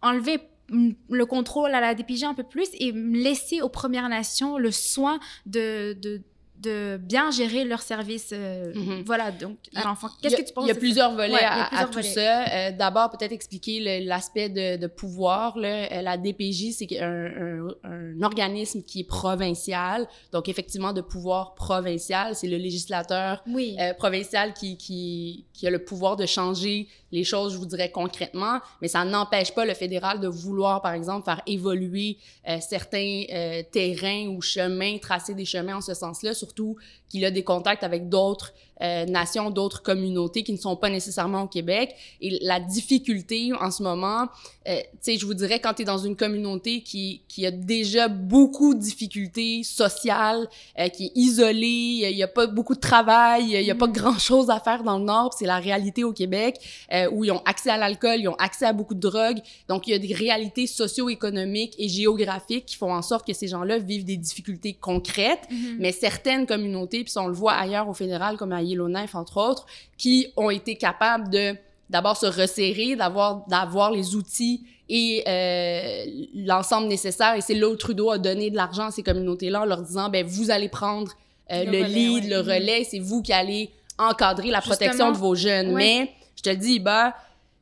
enlever 0.00 0.38
le 0.70 1.26
contrôle 1.26 1.74
à 1.74 1.80
la 1.80 1.94
DPJ 1.96 2.22
un 2.22 2.34
peu 2.34 2.44
plus 2.44 2.68
et 2.74 2.92
laisser 2.92 3.62
aux 3.62 3.68
Premières 3.68 4.08
Nations 4.08 4.58
le 4.58 4.70
soin 4.70 5.18
de, 5.44 6.22
de 6.60 6.96
bien 6.96 7.30
gérer 7.30 7.64
leur 7.64 7.82
service. 7.82 8.30
euh, 8.32 8.72
Mhm. 8.74 9.02
Voilà, 9.06 9.30
donc 9.30 9.56
à 9.74 9.84
l'enfant. 9.84 10.08
Il 10.18 10.22
Qu'est-ce 10.22 10.36
que 10.42 10.46
tu 10.46 10.52
penses 10.52 10.64
Il 10.64 10.68
y 10.68 10.72
a 10.72 10.74
plusieurs 10.74 11.12
volets 11.14 11.32
Ouais, 11.32 11.42
à, 11.44 11.64
à 11.64 11.68
plusieurs 11.68 11.86
tout 11.90 11.94
volets. 11.94 12.08
ça. 12.14 12.44
Euh, 12.48 12.70
D'abord, 12.72 13.10
peut-être 13.10 13.32
expliquer 13.32 14.00
l'aspect 14.04 14.48
de, 14.48 14.76
de 14.76 14.86
pouvoir. 14.86 15.56
Là. 15.58 15.90
Euh, 15.92 16.02
La 16.02 16.16
DPJ, 16.16 16.72
c'est 16.72 16.98
un, 17.00 17.26
un, 17.26 17.68
un 17.84 18.22
organisme 18.22 18.82
qui 18.82 19.00
est 19.00 19.04
provincial. 19.08 20.06
Donc, 20.32 20.48
effectivement, 20.48 20.92
de 20.92 21.00
pouvoir 21.00 21.54
provincial. 21.54 22.34
C'est 22.34 22.48
le 22.48 22.56
législateur 22.56 23.42
Oui. 23.46 23.76
euh, 23.80 23.94
provincial 23.94 24.52
qui, 24.54 24.76
qui, 24.76 25.44
qui 25.52 25.66
a 25.66 25.70
le 25.70 25.84
pouvoir 25.84 26.16
de 26.16 26.26
changer 26.26 26.88
les 27.10 27.24
choses, 27.24 27.54
je 27.54 27.58
vous 27.58 27.64
dirais 27.64 27.90
concrètement, 27.90 28.60
mais 28.82 28.88
ça 28.88 29.02
n'empêche 29.02 29.54
pas 29.54 29.64
le 29.64 29.72
fédéral 29.72 30.20
de 30.20 30.28
vouloir, 30.28 30.82
par 30.82 30.92
exemple, 30.92 31.24
faire 31.24 31.40
évoluer 31.46 32.18
euh, 32.46 32.58
certains 32.60 33.22
euh, 33.32 33.62
terrains 33.72 34.26
ou 34.28 34.42
chemins, 34.42 34.98
tracer 34.98 35.32
des 35.34 35.46
chemins 35.46 35.76
en 35.76 35.80
ce 35.80 35.94
sens-là, 35.94 36.34
surtout 36.48 36.76
qu'il 37.08 37.24
a 37.24 37.30
des 37.30 37.44
contacts 37.44 37.84
avec 37.84 38.08
d'autres 38.08 38.54
euh, 38.82 39.04
nations, 39.06 39.50
d'autres 39.50 39.82
communautés 39.82 40.42
qui 40.42 40.52
ne 40.52 40.58
sont 40.58 40.76
pas 40.76 40.90
nécessairement 40.90 41.42
au 41.42 41.48
Québec. 41.48 41.94
Et 42.20 42.38
la 42.42 42.60
difficulté 42.60 43.52
en 43.60 43.70
ce 43.70 43.82
moment, 43.82 44.28
euh, 44.68 44.80
tu 44.80 44.86
sais, 45.00 45.18
je 45.18 45.24
vous 45.24 45.34
dirais, 45.34 45.60
quand 45.60 45.74
tu 45.74 45.82
es 45.82 45.84
dans 45.84 45.98
une 45.98 46.14
communauté 46.14 46.82
qui, 46.82 47.22
qui 47.26 47.46
a 47.46 47.50
déjà 47.50 48.08
beaucoup 48.08 48.74
de 48.74 48.80
difficultés 48.80 49.62
sociales, 49.62 50.46
euh, 50.78 50.88
qui 50.88 51.06
est 51.06 51.12
isolée, 51.14 52.08
il 52.10 52.14
n'y 52.14 52.22
a 52.22 52.28
pas 52.28 52.46
beaucoup 52.46 52.74
de 52.74 52.80
travail, 52.80 53.50
il 53.50 53.62
n'y 53.62 53.70
a 53.70 53.74
pas 53.74 53.86
grand-chose 53.86 54.50
à 54.50 54.60
faire 54.60 54.82
dans 54.82 54.98
le 54.98 55.04
Nord, 55.04 55.32
c'est 55.32 55.46
la 55.46 55.58
réalité 55.58 56.04
au 56.04 56.12
Québec, 56.12 56.60
euh, 56.92 57.08
où 57.10 57.24
ils 57.24 57.30
ont 57.30 57.42
accès 57.46 57.70
à 57.70 57.78
l'alcool, 57.78 58.20
ils 58.20 58.28
ont 58.28 58.34
accès 58.34 58.66
à 58.66 58.74
beaucoup 58.74 58.94
de 58.94 59.00
drogues. 59.00 59.38
Donc, 59.68 59.86
il 59.86 59.92
y 59.92 59.94
a 59.94 59.98
des 59.98 60.12
réalités 60.12 60.66
socio-économiques 60.66 61.74
et 61.78 61.88
géographiques 61.88 62.66
qui 62.66 62.76
font 62.76 62.92
en 62.92 63.02
sorte 63.02 63.26
que 63.26 63.32
ces 63.32 63.48
gens-là 63.48 63.78
vivent 63.78 64.04
des 64.04 64.16
difficultés 64.16 64.74
concrètes. 64.74 65.48
Mhm. 65.50 65.76
Mais 65.78 65.92
certaines 65.92 66.46
communautés, 66.46 67.04
puis 67.04 67.14
on 67.16 67.26
le 67.26 67.32
voit 67.34 67.54
ailleurs 67.54 67.88
au 67.88 67.94
fédéral, 67.94 68.36
comme 68.36 68.52
Yellowknife, 68.68 69.14
entre 69.14 69.38
autres, 69.38 69.66
qui 69.96 70.28
ont 70.36 70.50
été 70.50 70.76
capables 70.76 71.30
de 71.30 71.54
d'abord 71.90 72.16
se 72.16 72.26
resserrer, 72.26 72.96
d'avoir 72.96 73.46
d'avoir 73.48 73.90
les 73.90 74.14
outils 74.14 74.62
et 74.88 75.22
euh, 75.26 76.04
l'ensemble 76.34 76.88
nécessaire. 76.88 77.34
Et 77.34 77.40
c'est 77.40 77.54
là 77.54 77.68
où 77.68 77.76
Trudeau 77.76 78.10
a 78.10 78.18
donné 78.18 78.50
de 78.50 78.56
l'argent 78.56 78.86
à 78.86 78.90
ces 78.90 79.02
communautés-là 79.02 79.62
en 79.62 79.64
leur 79.64 79.82
disant, 79.82 80.08
ben 80.08 80.24
vous 80.26 80.50
allez 80.50 80.68
prendre 80.68 81.12
euh, 81.52 81.64
Le 81.64 81.70
le, 81.72 81.78
relais, 81.78 81.88
lead, 81.88 82.24
ouais. 82.24 82.30
le 82.30 82.40
relais, 82.40 82.84
c'est 82.84 82.98
vous 82.98 83.22
qui 83.22 83.32
allez 83.32 83.70
encadrer 83.98 84.50
la 84.50 84.60
protection 84.60 85.12
de 85.12 85.16
vos 85.16 85.34
jeunes. 85.34 85.72
ouais. 85.72 85.74
Mais 85.74 86.12
je 86.36 86.42
te 86.42 86.50
le 86.50 86.56
dis, 86.56 86.78
bah, 86.78 87.14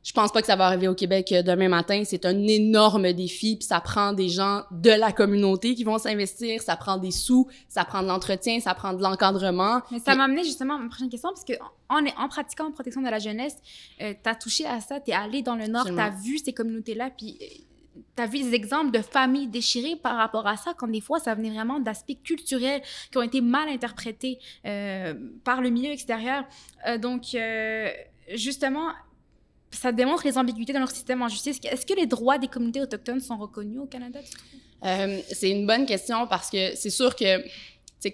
je 0.07 0.13
pense 0.13 0.31
pas 0.31 0.39
que 0.39 0.47
ça 0.47 0.55
va 0.55 0.67
arriver 0.67 0.87
au 0.87 0.95
Québec 0.95 1.33
euh, 1.33 1.43
demain 1.43 1.67
matin. 1.67 2.03
C'est 2.05 2.25
un 2.25 2.47
énorme 2.47 3.11
défi, 3.11 3.57
puis 3.57 3.65
ça 3.65 3.81
prend 3.81 4.13
des 4.13 4.29
gens 4.29 4.63
de 4.71 4.91
la 4.91 5.11
communauté 5.11 5.75
qui 5.75 5.83
vont 5.83 5.97
s'investir, 5.97 6.61
ça 6.61 6.77
prend 6.77 6.95
des 6.97 7.11
sous, 7.11 7.49
ça 7.67 7.83
prend 7.83 8.01
de 8.01 8.07
l'entretien, 8.07 8.61
ça 8.61 8.73
prend 8.73 8.93
de 8.93 9.03
l'encadrement. 9.03 9.81
Mais 9.91 9.99
ça 9.99 10.15
m'a 10.15 10.23
amené 10.23 10.45
justement 10.45 10.75
à 10.75 10.77
ma 10.77 10.87
prochaine 10.87 11.09
question, 11.09 11.27
parce 11.27 11.43
que 11.43 11.55
en, 11.89 12.05
en 12.23 12.29
pratiquant 12.29 12.67
en 12.67 12.71
protection 12.71 13.01
de 13.01 13.09
la 13.09 13.19
jeunesse, 13.19 13.57
euh, 14.01 14.13
tu 14.23 14.29
as 14.29 14.35
touché 14.35 14.65
à 14.65 14.79
ça, 14.79 15.01
tu 15.01 15.11
es 15.11 15.13
allé 15.13 15.41
dans 15.41 15.57
le 15.57 15.67
Nord, 15.67 15.83
tu 15.83 15.99
as 15.99 16.09
vu 16.09 16.37
ces 16.37 16.53
communautés-là, 16.53 17.09
puis 17.09 17.37
tu 18.15 18.23
as 18.23 18.27
vu 18.27 18.43
des 18.43 18.53
exemples 18.53 18.91
de 18.91 19.01
familles 19.01 19.47
déchirées 19.47 19.97
par 19.97 20.15
rapport 20.15 20.47
à 20.47 20.55
ça, 20.55 20.73
quand 20.73 20.87
des 20.87 21.01
fois, 21.01 21.19
ça 21.19 21.35
venait 21.35 21.49
vraiment 21.49 21.81
d'aspects 21.81 22.17
culturels 22.23 22.81
qui 23.11 23.17
ont 23.17 23.23
été 23.23 23.41
mal 23.41 23.67
interprétés 23.67 24.39
euh, 24.65 25.13
par 25.43 25.59
le 25.59 25.69
milieu 25.69 25.91
extérieur. 25.91 26.45
Euh, 26.87 26.97
donc, 26.97 27.35
euh, 27.35 27.89
justement, 28.35 28.91
ça 29.71 29.91
démontre 29.91 30.25
les 30.25 30.37
ambiguïtés 30.37 30.73
dans 30.73 30.79
leur 30.79 30.91
système 30.91 31.21
en 31.21 31.27
justice. 31.27 31.59
Est-ce 31.63 31.85
que 31.85 31.93
les 31.93 32.05
droits 32.05 32.37
des 32.37 32.47
communautés 32.47 32.81
autochtones 32.81 33.19
sont 33.19 33.37
reconnus 33.37 33.79
au 33.79 33.85
Canada? 33.85 34.19
Euh, 34.85 35.19
c'est 35.31 35.49
une 35.49 35.65
bonne 35.65 35.85
question 35.85 36.27
parce 36.27 36.49
que 36.49 36.75
c'est 36.75 36.89
sûr 36.89 37.15
que, 37.15 37.43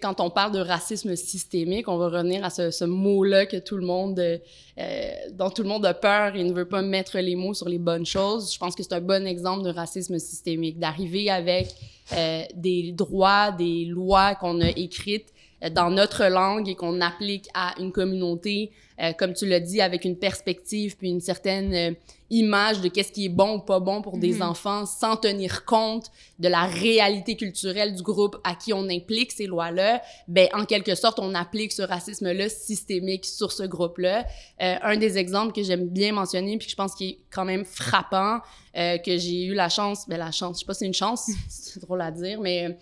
quand 0.02 0.20
on 0.22 0.30
parle 0.30 0.54
de 0.54 0.60
racisme 0.60 1.16
systémique, 1.16 1.88
on 1.88 1.98
va 1.98 2.06
revenir 2.08 2.44
à 2.44 2.50
ce, 2.50 2.86
mot-là 2.86 3.46
que 3.46 3.58
tout 3.58 3.78
le 3.78 3.86
monde, 3.86 4.20
euh, 4.20 5.12
dont 5.34 5.52
tout 5.52 5.62
le 5.62 5.70
monde 5.70 5.86
a 5.86 5.94
peur 5.94 6.36
et 6.36 6.44
ne 6.44 6.54
veut 6.54 6.68
pas 6.68 6.82
mettre 6.82 7.20
les 7.20 7.36
mots 7.36 7.54
sur 7.54 7.70
les 7.70 7.78
bonnes 7.78 8.06
choses. 8.06 8.52
Je 8.52 8.58
pense 8.58 8.76
que 8.76 8.82
c'est 8.82 8.94
un 8.94 9.02
bon 9.02 9.28
exemple 9.28 9.64
de 9.64 9.70
racisme 9.70 10.18
systémique, 10.18 10.80
d'arriver 10.80 11.30
avec 11.30 11.68
euh, 12.14 12.44
des 12.56 12.92
droits, 12.92 13.52
des 13.52 13.86
lois 13.86 14.36
qu'on 14.36 14.62
a 14.62 14.70
écrites 14.70 15.33
dans 15.70 15.90
notre 15.90 16.26
langue 16.26 16.68
et 16.70 16.76
qu'on 16.76 17.00
applique 17.02 17.48
à 17.54 17.74
une 17.80 17.92
communauté, 17.92 18.72
euh, 19.02 19.12
comme 19.14 19.34
tu 19.34 19.46
l'as 19.48 19.60
dit, 19.60 19.82
avec 19.82 20.06
une 20.06 20.18
perspective 20.18 20.98
puis 20.98 21.10
une 21.10 21.22
certaine 21.22 21.74
euh, 21.74 21.92
image 22.30 22.82
de 22.82 22.88
qu'est-ce 22.88 23.12
qui 23.12 23.26
est 23.26 23.30
bon 23.30 23.58
ou 23.58 23.60
pas 23.60 23.80
bon 23.80 24.02
pour 24.02 24.18
des 24.18 24.34
Mhm. 24.34 24.42
enfants 24.42 24.86
sans 24.86 25.16
tenir 25.18 25.66
compte 25.66 26.08
de 26.40 26.48
la 26.48 26.64
réalité 26.66 27.36
culturelle 27.38 27.94
du 27.96 28.02
groupe 28.02 28.38
à 28.44 28.56
qui 28.56 28.74
on 28.74 28.90
implique 28.90 29.32
ces 29.32 29.46
lois-là, 29.46 30.02
ben 30.28 30.48
en 30.54 30.66
quelque 30.66 30.96
sorte 30.96 31.20
on 31.20 31.34
applique 31.36 31.72
ce 31.72 31.84
racisme-là 31.84 32.50
systémique 32.50 33.26
sur 33.26 33.52
ce 33.52 33.64
groupe-là. 33.64 34.26
Euh, 34.62 34.76
un 34.82 34.98
des 34.98 35.18
exemples 35.18 35.54
que 35.54 35.62
j'aime 35.64 35.88
bien 35.88 36.12
mentionner 36.12 36.58
puis 36.58 36.66
que 36.68 36.72
je 36.72 36.76
pense 36.76 36.96
qui 36.96 37.10
est 37.10 37.18
quand 37.32 37.46
même 37.46 37.66
frappant, 37.66 38.40
euh, 38.78 38.98
que 38.98 39.18
j'ai 39.18 39.46
eu 39.46 39.54
la 39.54 39.70
chance, 39.70 40.06
ben 40.08 40.18
la 40.18 40.32
chance, 40.32 40.58
je 40.58 40.60
sais 40.62 40.66
pas 40.66 40.74
si 40.74 40.80
c'est 40.80 40.86
une 40.88 40.94
chance, 40.94 41.30
c'est 41.50 41.80
drôle 41.82 42.02
à 42.02 42.10
dire, 42.12 42.40
mais 42.42 42.68
euh, 42.68 42.74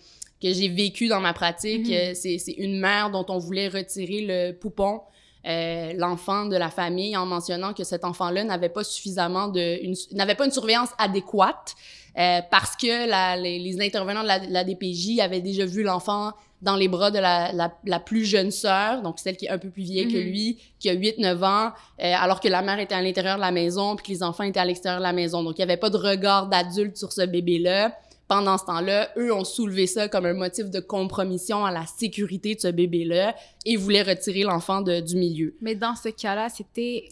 que 0.42 0.52
j'ai 0.52 0.68
vécu 0.68 1.06
dans 1.08 1.20
ma 1.20 1.32
pratique, 1.32 1.86
Mhm. 1.88 1.92
euh, 1.94 2.12
c'est 2.14 2.54
une 2.58 2.78
mère 2.80 3.10
dont 3.10 3.24
on 3.28 3.38
voulait 3.38 3.68
retirer 3.68 4.22
le 4.26 4.52
poupon 4.52 5.00
euh, 5.44 5.92
l'enfant 5.96 6.46
de 6.46 6.56
la 6.56 6.70
famille 6.70 7.16
en 7.16 7.26
mentionnant 7.26 7.72
que 7.72 7.82
cet 7.82 8.04
enfant-là 8.04 8.44
n'avait 8.44 8.68
pas 8.68 8.84
suffisamment 8.84 9.48
de, 9.48 9.80
n'avait 10.14 10.36
pas 10.36 10.44
une 10.44 10.52
surveillance 10.52 10.90
adéquate 10.98 11.74
euh, 12.16 12.40
parce 12.48 12.76
que 12.76 13.08
la- 13.08 13.36
les, 13.36 13.58
les 13.58 13.80
intervenants 13.80 14.22
de 14.22 14.28
la, 14.28 14.62
DPJ 14.62 15.18
avaient 15.20 15.40
déjà 15.40 15.64
vu 15.66 15.82
l'enfant 15.82 16.30
dans 16.60 16.76
les 16.76 16.86
bras 16.86 17.10
de 17.10 17.18
la, 17.18 17.50
la, 17.52 17.74
la 17.86 17.98
plus 17.98 18.24
jeune 18.24 18.52
sœur, 18.52 19.02
donc 19.02 19.18
celle 19.18 19.36
qui 19.36 19.46
est 19.46 19.50
un 19.50 19.58
peu 19.58 19.68
plus 19.70 19.82
vieille 19.82 20.06
que 20.06 20.18
Mhm. 20.18 20.24
lui, 20.30 20.58
qui 20.78 20.88
a 20.88 20.94
8-9 20.94 21.42
ans, 21.42 21.72
euh, 22.00 22.14
alors 22.16 22.38
que 22.38 22.46
la 22.46 22.62
mère 22.62 22.78
était 22.78 22.94
à 22.94 23.02
l'intérieur 23.02 23.34
de 23.34 23.40
la 23.40 23.50
maison, 23.50 23.96
puis 23.96 24.04
que 24.06 24.12
les 24.12 24.22
enfants 24.22 24.44
étaient 24.44 24.60
à 24.60 24.64
l'extérieur 24.64 25.00
de 25.00 25.04
la 25.04 25.12
maison. 25.12 25.42
Donc, 25.42 25.54
il 25.58 25.60
n'y 25.60 25.64
avait 25.64 25.76
pas 25.76 25.90
de 25.90 25.96
regard 25.96 26.46
d'adulte 26.46 26.96
sur 26.96 27.10
ce 27.12 27.22
bébé-là. 27.22 27.98
Pendant 28.28 28.56
ce 28.56 28.64
temps-là, 28.64 29.10
eux 29.18 29.32
ont 29.34 29.44
soulevé 29.44 29.86
ça 29.86 30.08
comme 30.08 30.24
un 30.26 30.32
motif 30.34 30.70
de 30.70 30.80
compromission 30.80 31.64
à 31.66 31.70
la 31.70 31.84
sécurité 31.86 32.54
de 32.54 32.60
ce 32.60 32.68
bébé-là 32.68 33.34
et 33.66 33.76
voulaient 33.76 34.02
retirer 34.02 34.42
l'enfant 34.42 34.80
du 34.80 35.16
milieu. 35.16 35.54
Mais 35.60 35.74
dans 35.74 35.94
ce 35.94 36.08
cas-là, 36.08 36.48
c'était 36.48 37.08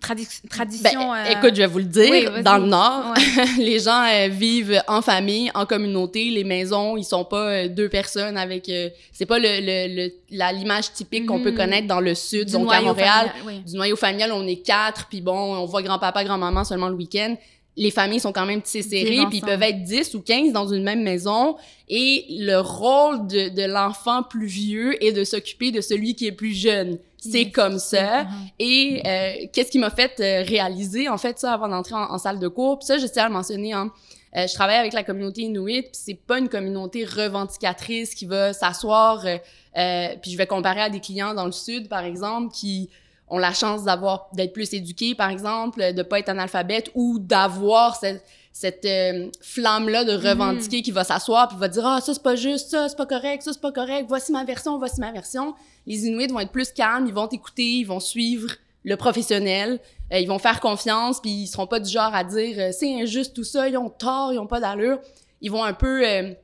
tradi- 0.00 0.48
tradition... 0.48 1.10
Ben, 1.12 1.26
euh, 1.26 1.32
Écoute, 1.38 1.54
je 1.54 1.60
vais 1.60 1.66
vous 1.66 1.78
le 1.78 1.84
dire, 1.84 2.10
oui, 2.10 2.42
dans 2.42 2.56
le 2.58 2.66
Nord, 2.66 3.12
Ouais. 3.14 3.44
les 3.58 3.78
gens 3.80 4.02
euh, 4.04 4.28
vivent 4.28 4.82
en 4.88 5.02
famille, 5.02 5.50
en 5.54 5.66
communauté. 5.66 6.30
Les 6.30 6.44
maisons, 6.44 6.96
ils 6.96 7.04
sont 7.04 7.24
pas 7.24 7.50
euh, 7.64 7.68
deux 7.68 7.88
personnes 7.90 8.38
avec. 8.38 8.70
c'est 9.12 9.26
pas 9.26 9.38
le, 9.38 9.48
le, 9.60 9.94
le- 10.06 10.12
la 10.30 10.52
l'image 10.52 10.92
typique 10.92 11.26
qu'on 11.26 11.42
peut 11.42 11.50
Mhm. 11.50 11.56
connaître 11.56 11.86
dans 11.88 12.00
le 12.00 12.14
sud, 12.14 12.46
Du 12.46 12.52
donc 12.52 12.72
à 12.72 12.80
Montréal. 12.80 13.28
familial, 13.34 13.46
oui. 13.46 13.70
Du 13.70 13.76
noyau 13.76 13.96
familial, 13.96 14.32
on 14.32 14.46
est 14.46 14.62
quatre, 14.62 15.06
puis 15.08 15.20
bon, 15.20 15.32
on 15.56 15.66
voit 15.66 15.82
grand-papa, 15.82 16.24
grand-maman 16.24 16.64
seulement 16.64 16.88
le 16.88 16.94
week-end. 16.94 17.36
Les 17.76 17.90
familles 17.90 18.20
sont 18.20 18.32
quand 18.32 18.46
même 18.46 18.62
tissées 18.62 18.82
serrées, 18.82 19.10
Vivent 19.10 19.28
puis 19.28 19.38
ils 19.38 19.44
peuvent 19.44 19.62
être 19.62 19.82
10 19.82 20.14
ou 20.14 20.20
15 20.20 20.52
dans 20.52 20.66
une 20.66 20.82
même 20.82 21.02
maison. 21.02 21.56
Et 21.88 22.26
le 22.30 22.58
rôle 22.58 23.26
de, 23.26 23.48
de 23.48 23.62
l'enfant 23.62 24.22
plus 24.22 24.46
vieux 24.46 25.02
est 25.02 25.12
de 25.12 25.24
s'occuper 25.24 25.70
de 25.70 25.80
celui 25.80 26.14
qui 26.14 26.26
est 26.26 26.32
plus 26.32 26.52
jeune. 26.52 26.98
C'est 27.18 27.50
comme 27.50 27.78
ça. 27.78 28.26
Et 28.58 29.02
euh, 29.04 29.46
qu'est-ce 29.52 29.70
qui 29.70 29.78
m'a 29.78 29.90
fait 29.90 30.18
euh, 30.20 30.42
réaliser, 30.42 31.08
en 31.08 31.18
fait, 31.18 31.38
ça, 31.38 31.52
avant 31.52 31.68
d'entrer 31.68 31.94
en, 31.94 32.10
en 32.10 32.18
salle 32.18 32.38
de 32.38 32.48
cours? 32.48 32.78
Puis 32.78 32.86
ça, 32.86 32.98
je 32.98 33.06
tiens 33.06 33.24
à 33.24 33.28
le 33.28 33.34
mentionner, 33.34 33.72
hein. 33.74 33.92
Euh, 34.36 34.46
je 34.46 34.54
travaille 34.54 34.76
avec 34.76 34.92
la 34.92 35.02
communauté 35.02 35.42
Inuit, 35.42 35.82
puis 35.82 35.90
c'est 35.92 36.14
pas 36.14 36.38
une 36.38 36.48
communauté 36.48 37.04
revendicatrice 37.04 38.14
qui 38.14 38.26
va 38.26 38.52
s'asseoir, 38.52 39.26
euh, 39.26 39.38
euh, 39.76 40.08
puis 40.22 40.30
je 40.30 40.36
vais 40.36 40.46
comparer 40.46 40.82
à 40.82 40.90
des 40.90 41.00
clients 41.00 41.34
dans 41.34 41.46
le 41.46 41.52
sud, 41.52 41.88
par 41.88 42.04
exemple, 42.04 42.52
qui 42.52 42.90
ont 43.30 43.38
la 43.38 43.52
chance 43.52 43.84
d'avoir 43.84 44.28
d'être 44.32 44.52
plus 44.52 44.72
éduqués, 44.74 45.14
par 45.14 45.30
exemple, 45.30 45.94
de 45.94 46.02
pas 46.02 46.18
être 46.18 46.28
analphabètes 46.28 46.90
ou 46.94 47.18
d'avoir 47.18 47.96
cette, 47.96 48.24
cette 48.52 48.84
euh, 48.84 49.30
flamme-là 49.40 50.04
de 50.04 50.12
revendiquer 50.12 50.82
qui 50.82 50.90
va 50.90 51.04
s'asseoir 51.04 51.48
puis 51.48 51.56
va 51.56 51.68
dire 51.68 51.84
«Ah, 51.86 52.00
ça, 52.00 52.12
c'est 52.12 52.22
pas 52.22 52.36
juste, 52.36 52.70
ça, 52.70 52.88
c'est 52.88 52.96
pas 52.96 53.06
correct, 53.06 53.42
ça, 53.42 53.52
c'est 53.52 53.60
pas 53.60 53.72
correct, 53.72 54.06
voici 54.08 54.32
ma 54.32 54.44
version, 54.44 54.78
voici 54.78 55.00
ma 55.00 55.12
version». 55.12 55.54
Les 55.86 56.06
Inuits 56.06 56.26
vont 56.26 56.40
être 56.40 56.52
plus 56.52 56.72
calmes, 56.72 57.06
ils 57.06 57.14
vont 57.14 57.28
t'écouter, 57.28 57.78
ils 57.78 57.86
vont 57.86 58.00
suivre 58.00 58.50
le 58.84 58.96
professionnel, 58.96 59.78
euh, 60.12 60.18
ils 60.18 60.28
vont 60.28 60.38
faire 60.38 60.60
confiance, 60.60 61.20
puis 61.20 61.30
ils 61.30 61.46
seront 61.46 61.66
pas 61.66 61.80
du 61.80 61.90
genre 61.90 62.14
à 62.14 62.24
dire 62.24 62.56
euh, 62.58 62.70
c'est 62.72 63.00
injuste 63.00 63.34
tout 63.34 63.44
ça, 63.44 63.68
ils 63.68 63.76
ont 63.76 63.90
tort, 63.90 64.32
ils 64.32 64.38
ont 64.38 64.46
pas 64.46 64.60
d'allure. 64.60 64.98
Ils 65.42 65.50
vont 65.50 65.64
un 65.64 65.72
peu 65.72 66.06
euh, 66.06 66.34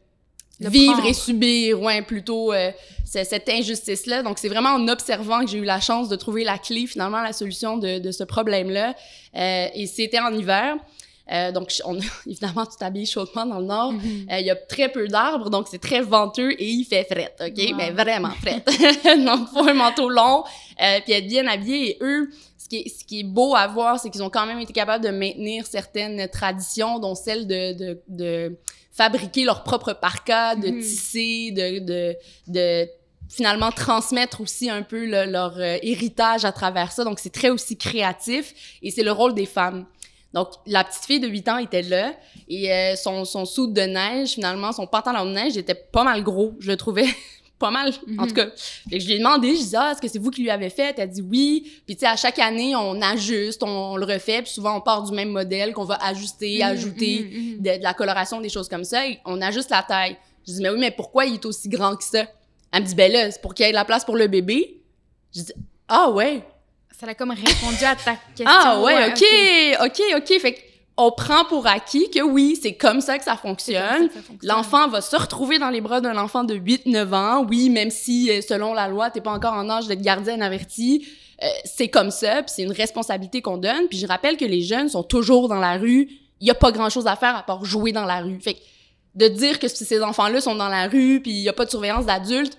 Le 0.60 0.70
vivre 0.70 0.92
prendre. 0.94 1.08
et 1.08 1.12
subir, 1.12 1.82
ouais, 1.82 2.00
plutôt 2.02 2.52
euh, 2.52 2.70
cette 3.04 3.48
injustice-là. 3.48 4.22
Donc 4.22 4.38
c'est 4.38 4.48
vraiment 4.48 4.70
en 4.70 4.88
observant 4.88 5.40
que 5.40 5.50
j'ai 5.50 5.58
eu 5.58 5.64
la 5.64 5.80
chance 5.80 6.08
de 6.08 6.16
trouver 6.16 6.44
la 6.44 6.58
clé, 6.58 6.86
finalement, 6.86 7.22
la 7.22 7.32
solution 7.32 7.76
de, 7.76 7.98
de 7.98 8.10
ce 8.10 8.24
problème-là. 8.24 8.94
Euh, 9.36 9.68
et 9.74 9.86
c'était 9.86 10.20
en 10.20 10.32
hiver. 10.32 10.76
Euh, 11.32 11.50
donc, 11.52 11.72
on, 11.84 11.98
évidemment, 12.26 12.64
tu 12.66 12.76
t'habilles 12.78 13.06
chaudement 13.06 13.44
dans 13.46 13.58
le 13.58 13.66
nord. 13.66 13.92
Mhm. 13.92 14.26
Euh, 14.30 14.38
Il 14.40 14.46
y 14.46 14.50
a 14.50 14.56
très 14.56 14.88
peu 14.90 15.08
d'arbres, 15.08 15.50
donc 15.50 15.66
c'est 15.68 15.80
très 15.80 16.00
venteux 16.00 16.52
et 16.52 16.68
il 16.68 16.84
fait 16.84 17.04
fret, 17.04 17.34
OK? 17.40 17.58
Wow. 17.70 17.76
Mais 17.76 17.90
vraiment 17.90 18.30
fret. 18.30 18.62
donc, 19.24 19.48
faut 19.48 19.66
un 19.68 19.74
manteau 19.74 20.08
long, 20.08 20.44
euh, 20.82 21.00
puis 21.04 21.12
être 21.14 21.26
bien 21.26 21.46
habillé. 21.48 21.90
Et 21.90 21.98
eux, 22.02 22.30
ce 22.58 22.68
qui 22.68 22.76
est, 22.78 22.88
ce 22.88 23.04
qui 23.04 23.20
est 23.20 23.24
beau 23.24 23.54
à 23.54 23.66
voir, 23.66 23.98
c'est 24.00 24.10
qu'ils 24.10 24.22
ont 24.22 24.30
quand 24.30 24.46
même 24.46 24.60
été 24.60 24.72
capables 24.72 25.04
de 25.04 25.10
maintenir 25.10 25.66
certaines 25.66 26.28
traditions, 26.28 26.98
dont 26.98 27.14
celle 27.14 27.46
de, 27.46 27.72
de, 27.72 28.02
de 28.08 28.56
fabriquer 28.92 29.44
leur 29.44 29.62
propre 29.62 29.92
parka, 29.92 30.54
de 30.56 30.68
Mhm. 30.68 30.80
tisser, 30.80 31.50
de, 31.52 31.78
de, 31.80 32.16
de 32.48 32.88
finalement 33.28 33.70
transmettre 33.72 34.40
aussi 34.40 34.70
un 34.70 34.82
peu 34.82 35.04
le- 35.04 35.24
leur 35.30 35.58
euh, 35.58 35.76
héritage 35.82 36.44
à 36.44 36.52
travers 36.52 36.92
ça. 36.92 37.02
Donc, 37.04 37.18
c'est 37.18 37.32
très 37.32 37.50
aussi 37.50 37.76
créatif 37.76 38.54
et 38.82 38.90
c'est 38.92 39.02
le 39.02 39.10
rôle 39.12 39.34
des 39.34 39.46
femmes. 39.46 39.86
Donc, 40.36 40.50
la 40.66 40.84
petite 40.84 41.04
fille 41.06 41.18
de 41.20 41.26
8 41.26 41.48
ans 41.48 41.56
était 41.58 41.82
là 41.82 42.14
et 42.48 42.70
euh, 42.72 42.94
son, 42.94 43.24
son 43.24 43.44
soude 43.46 43.72
de 43.72 43.80
neige, 43.80 44.32
finalement, 44.34 44.70
son 44.72 44.86
pantalon 44.86 45.24
de 45.24 45.32
neige 45.32 45.56
était 45.56 45.74
pas 45.74 46.04
mal 46.04 46.22
gros. 46.22 46.52
Je 46.60 46.70
le 46.70 46.76
trouvais 46.76 47.06
pas 47.58 47.70
mal, 47.70 47.90
en 48.18 48.22
Mhm. 48.22 48.28
tout 48.28 48.34
cas. 48.34 48.46
Fait 48.90 48.98
que 48.98 49.00
je 49.02 49.06
lui 49.06 49.14
ai 49.14 49.18
demandé, 49.18 49.48
je 49.54 49.60
disais, 49.60 49.78
ah, 49.80 49.92
est-ce 49.92 50.02
que 50.02 50.08
c'est 50.08 50.18
vous 50.18 50.30
qui 50.30 50.42
lui 50.42 50.50
avez 50.50 50.68
fait? 50.68 50.94
Elle 50.98 51.04
a 51.04 51.06
dit 51.06 51.22
oui. 51.22 51.72
Puis, 51.86 51.96
tu 51.96 52.00
sais, 52.00 52.06
à 52.06 52.16
chaque 52.16 52.38
année, 52.38 52.76
on 52.76 53.00
ajuste, 53.00 53.62
on, 53.62 53.66
on 53.92 53.96
le 53.96 54.04
refait. 54.04 54.42
Puis 54.42 54.52
souvent, 54.52 54.76
on 54.76 54.82
part 54.82 55.02
du 55.04 55.12
même 55.12 55.30
modèle 55.30 55.72
qu'on 55.72 55.84
va 55.84 55.94
ajuster, 56.04 56.56
Mhm, 56.58 56.62
ajouter 56.70 57.20
mhm, 57.32 57.40
mhm. 57.54 57.56
de, 57.62 57.78
de 57.78 57.82
la 57.82 57.94
coloration, 57.94 58.40
des 58.42 58.50
choses 58.50 58.68
comme 58.68 58.84
ça. 58.84 59.06
Et 59.08 59.18
on 59.24 59.40
ajuste 59.40 59.70
la 59.70 59.82
taille. 59.82 60.18
Je 60.46 60.52
dis, 60.52 60.60
mais 60.60 60.68
oui, 60.68 60.78
mais 60.78 60.90
pourquoi 60.90 61.24
il 61.24 61.34
est 61.34 61.46
aussi 61.46 61.68
grand 61.70 61.96
que 61.96 62.04
ça? 62.04 62.26
Elle 62.72 62.82
me 62.82 62.86
dit, 62.86 62.94
ben 62.94 63.10
là, 63.10 63.30
c'est 63.30 63.40
pour 63.40 63.54
qu'il 63.54 63.64
y 63.64 63.68
ait 63.70 63.72
de 63.72 63.76
la 63.76 63.86
place 63.86 64.04
pour 64.04 64.16
le 64.16 64.26
bébé. 64.26 64.82
Je 65.34 65.40
dis, 65.42 65.52
ah 65.88 66.10
ouais. 66.10 66.42
Ça 66.98 67.06
a 67.06 67.14
comme 67.14 67.30
répondu 67.30 67.84
à 67.84 67.94
ta 67.94 68.12
question. 68.34 68.46
Ah 68.46 68.80
ouais, 68.80 69.08
ok, 69.10 69.86
ok, 69.86 70.02
ok. 70.16 70.40
Fait 70.40 70.58
qu'on 70.96 71.12
prend 71.12 71.44
pour 71.44 71.66
acquis 71.66 72.08
que 72.10 72.22
oui, 72.22 72.58
c'est 72.60 72.74
comme 72.74 73.00
ça 73.02 73.18
que 73.18 73.24
ça 73.24 73.32
C'est 73.34 73.42
comme 73.42 73.50
fonctionne. 73.50 73.80
ça 73.82 74.08
que 74.08 74.14
ça 74.14 74.22
fonctionne. 74.22 74.38
L'enfant 74.56 74.88
va 74.88 75.00
se 75.02 75.14
retrouver 75.16 75.58
dans 75.58 75.68
les 75.68 75.82
bras 75.82 76.00
d'un 76.00 76.16
enfant 76.16 76.42
de 76.44 76.54
8-9 76.54 77.14
ans. 77.14 77.46
Oui, 77.48 77.68
même 77.68 77.90
si, 77.90 78.30
euh, 78.30 78.40
selon 78.40 78.72
la 78.72 78.88
loi, 78.88 79.10
t'es 79.10 79.20
pas 79.20 79.32
encore 79.32 79.52
en 79.52 79.68
âge 79.68 79.86
d'être 79.88 80.00
gardienne 80.00 80.42
avertie, 80.42 81.06
euh, 81.42 81.46
c'est 81.66 81.88
comme 81.88 82.10
ça, 82.10 82.42
puis 82.42 82.52
c'est 82.56 82.62
une 82.62 82.72
responsabilité 82.72 83.42
qu'on 83.42 83.58
donne. 83.58 83.88
Puis 83.88 83.98
je 83.98 84.06
rappelle 84.06 84.38
que 84.38 84.46
les 84.46 84.62
jeunes 84.62 84.88
sont 84.88 85.02
toujours 85.02 85.48
dans 85.48 85.60
la 85.60 85.76
rue. 85.76 86.08
Il 86.40 86.46
y 86.46 86.50
a 86.50 86.54
pas 86.54 86.72
grand-chose 86.72 87.06
à 87.06 87.16
faire 87.16 87.36
à 87.36 87.42
part 87.42 87.62
jouer 87.64 87.92
dans 87.92 88.06
la 88.06 88.20
rue. 88.20 88.40
Fait 88.40 88.54
que 88.54 88.60
de 89.16 89.28
dire 89.28 89.58
que 89.58 89.68
ces 89.68 90.02
enfants-là 90.02 90.40
sont 90.40 90.54
dans 90.54 90.68
la 90.68 90.88
rue, 90.88 91.20
puis 91.22 91.30
il 91.32 91.42
y 91.42 91.48
a 91.48 91.52
pas 91.52 91.64
de 91.66 91.70
surveillance 91.70 92.06
d'adultes, 92.06 92.56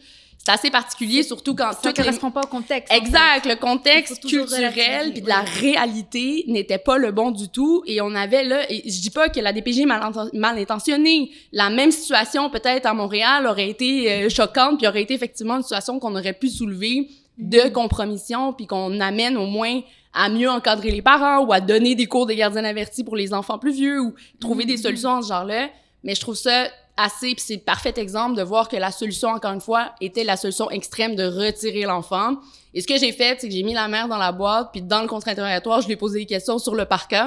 c'est 0.47 0.51
assez 0.53 0.71
particulier, 0.71 1.23
surtout 1.23 1.53
quand 1.55 1.71
Ça 1.73 1.89
les 1.89 1.93
correspond 1.93 2.31
pas 2.31 2.41
au 2.41 2.47
contexte. 2.47 2.91
en 2.91 2.95
Exact, 2.95 3.45
le 3.45 3.55
contexte 3.55 4.21
culturel 4.25 5.11
puis 5.11 5.21
de 5.21 5.27
la 5.27 5.43
oui. 5.43 5.71
réalité 5.71 6.45
n'était 6.47 6.77
pas 6.77 6.97
le 6.97 7.11
bon 7.11 7.31
du 7.31 7.49
tout 7.49 7.83
et 7.85 7.99
on 8.01 8.15
avait 8.15 8.43
là 8.45 8.71
et 8.71 8.83
je 8.89 9.01
dis 9.01 9.09
pas 9.09 9.27
que 9.29 9.39
la 9.41 9.51
DPJ 9.51 9.81
est 9.81 9.85
mal, 9.85 10.01
inten- 10.01 10.29
mal 10.33 10.57
intentionnée, 10.57 11.31
la 11.51 11.69
même 11.69 11.91
situation 11.91 12.49
peut-être 12.49 12.85
à 12.85 12.93
Montréal 12.93 13.45
aurait 13.45 13.69
été 13.69 14.11
euh, 14.11 14.29
choquante 14.29 14.77
puis 14.77 14.87
aurait 14.87 15.01
été 15.01 15.13
effectivement 15.13 15.57
une 15.57 15.63
situation 15.63 15.99
qu'on 15.99 16.15
aurait 16.15 16.33
pu 16.33 16.49
soulever 16.49 17.09
de 17.37 17.57
Mm-hmm. 17.59 17.71
compromission 17.71 18.53
puis 18.53 18.65
qu'on 18.65 18.99
amène 18.99 19.37
au 19.37 19.45
moins 19.45 19.81
à 20.13 20.29
mieux 20.29 20.49
encadrer 20.49 20.89
les 20.89 21.03
parents 21.03 21.45
ou 21.45 21.53
à 21.53 21.59
donner 21.61 21.93
des 21.93 22.07
cours 22.07 22.25
de 22.25 22.33
gardiens 22.33 22.63
avertis 22.63 23.03
pour 23.03 23.15
les 23.15 23.31
enfants 23.33 23.59
plus 23.59 23.73
vieux 23.73 23.99
ou 24.01 24.13
trouver 24.39 24.65
des 24.65 24.77
Mhm. 24.77 24.81
solutions 24.81 25.09
en 25.09 25.21
ce 25.21 25.27
genre-là, 25.27 25.69
mais 26.03 26.15
je 26.15 26.21
trouve 26.21 26.35
ça 26.35 26.67
assez, 26.97 27.35
puis 27.35 27.43
c'est 27.45 27.55
le 27.55 27.61
parfait 27.61 27.93
exemple 27.97 28.35
de 28.35 28.41
voir 28.41 28.67
que 28.67 28.75
la 28.75 28.91
solution, 28.91 29.29
encore 29.29 29.53
une 29.53 29.61
fois, 29.61 29.93
était 30.01 30.23
la 30.23 30.35
solution 30.35 30.69
extrême 30.71 31.15
de 31.15 31.23
retirer 31.23 31.83
l'enfant. 31.83 32.37
Et 32.73 32.81
ce 32.81 32.87
que 32.87 32.97
j'ai 32.97 33.11
fait, 33.11 33.39
c'est 33.39 33.47
que 33.47 33.53
j'ai 33.53 33.63
mis 33.63 33.73
la 33.73 33.87
mère 33.87 34.07
dans 34.07 34.17
la 34.17 34.31
boîte, 34.31 34.69
puis 34.71 34.81
dans 34.81 35.01
le 35.01 35.07
contre-interrogatoire, 35.07 35.81
je 35.81 35.87
lui 35.87 35.93
ai 35.93 35.97
posé 35.97 36.19
des 36.19 36.25
questions 36.25 36.59
sur 36.59 36.75
le 36.75 36.85
parquet. 36.85 37.21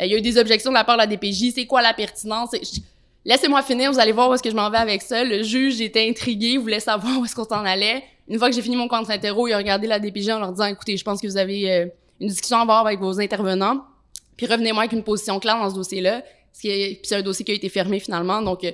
Euh, 0.00 0.04
il 0.04 0.12
y 0.12 0.14
a 0.14 0.18
eu 0.18 0.22
des 0.22 0.38
objections 0.38 0.70
de 0.70 0.74
la 0.74 0.84
part 0.84 0.96
de 0.96 1.02
la 1.02 1.06
DPJ. 1.06 1.52
C'est 1.54 1.66
quoi 1.66 1.82
la 1.82 1.94
pertinence? 1.94 2.50
Laissez-moi 3.24 3.62
finir, 3.62 3.90
vous 3.90 3.98
allez 3.98 4.12
voir 4.12 4.28
où 4.28 4.34
est-ce 4.34 4.42
que 4.42 4.50
je 4.50 4.56
m'en 4.56 4.68
vais 4.68 4.78
avec 4.78 5.00
ça. 5.02 5.24
Le 5.24 5.42
juge 5.42 5.80
était 5.80 6.08
intrigué, 6.08 6.58
voulait 6.58 6.80
savoir 6.80 7.18
où 7.20 7.24
est-ce 7.24 7.34
qu'on 7.34 7.44
s'en 7.44 7.64
allait. 7.64 8.02
Une 8.28 8.38
fois 8.38 8.48
que 8.48 8.54
j'ai 8.54 8.62
fini 8.62 8.76
mon 8.76 8.88
contre-interro, 8.88 9.48
il 9.48 9.52
a 9.52 9.58
regardé 9.58 9.86
la 9.86 9.98
DPJ 9.98 10.30
en 10.30 10.40
leur 10.40 10.52
disant, 10.52 10.66
écoutez, 10.66 10.96
je 10.96 11.04
pense 11.04 11.20
que 11.20 11.26
vous 11.26 11.36
avez 11.36 11.70
euh, 11.70 11.86
une 12.20 12.28
discussion 12.28 12.58
à 12.58 12.62
avoir 12.62 12.86
avec 12.86 13.00
vos 13.00 13.20
intervenants. 13.20 13.84
Puis 14.36 14.46
revenez-moi 14.46 14.82
avec 14.82 14.92
une 14.92 15.04
position 15.04 15.38
claire 15.38 15.58
dans 15.58 15.70
ce 15.70 15.74
dossier-là. 15.74 16.22
C'est 16.52 17.12
un 17.12 17.22
dossier 17.22 17.44
qui 17.44 17.52
a 17.52 17.54
été 17.54 17.68
fermé 17.68 18.00
finalement. 18.00 18.40
Donc, 18.40 18.64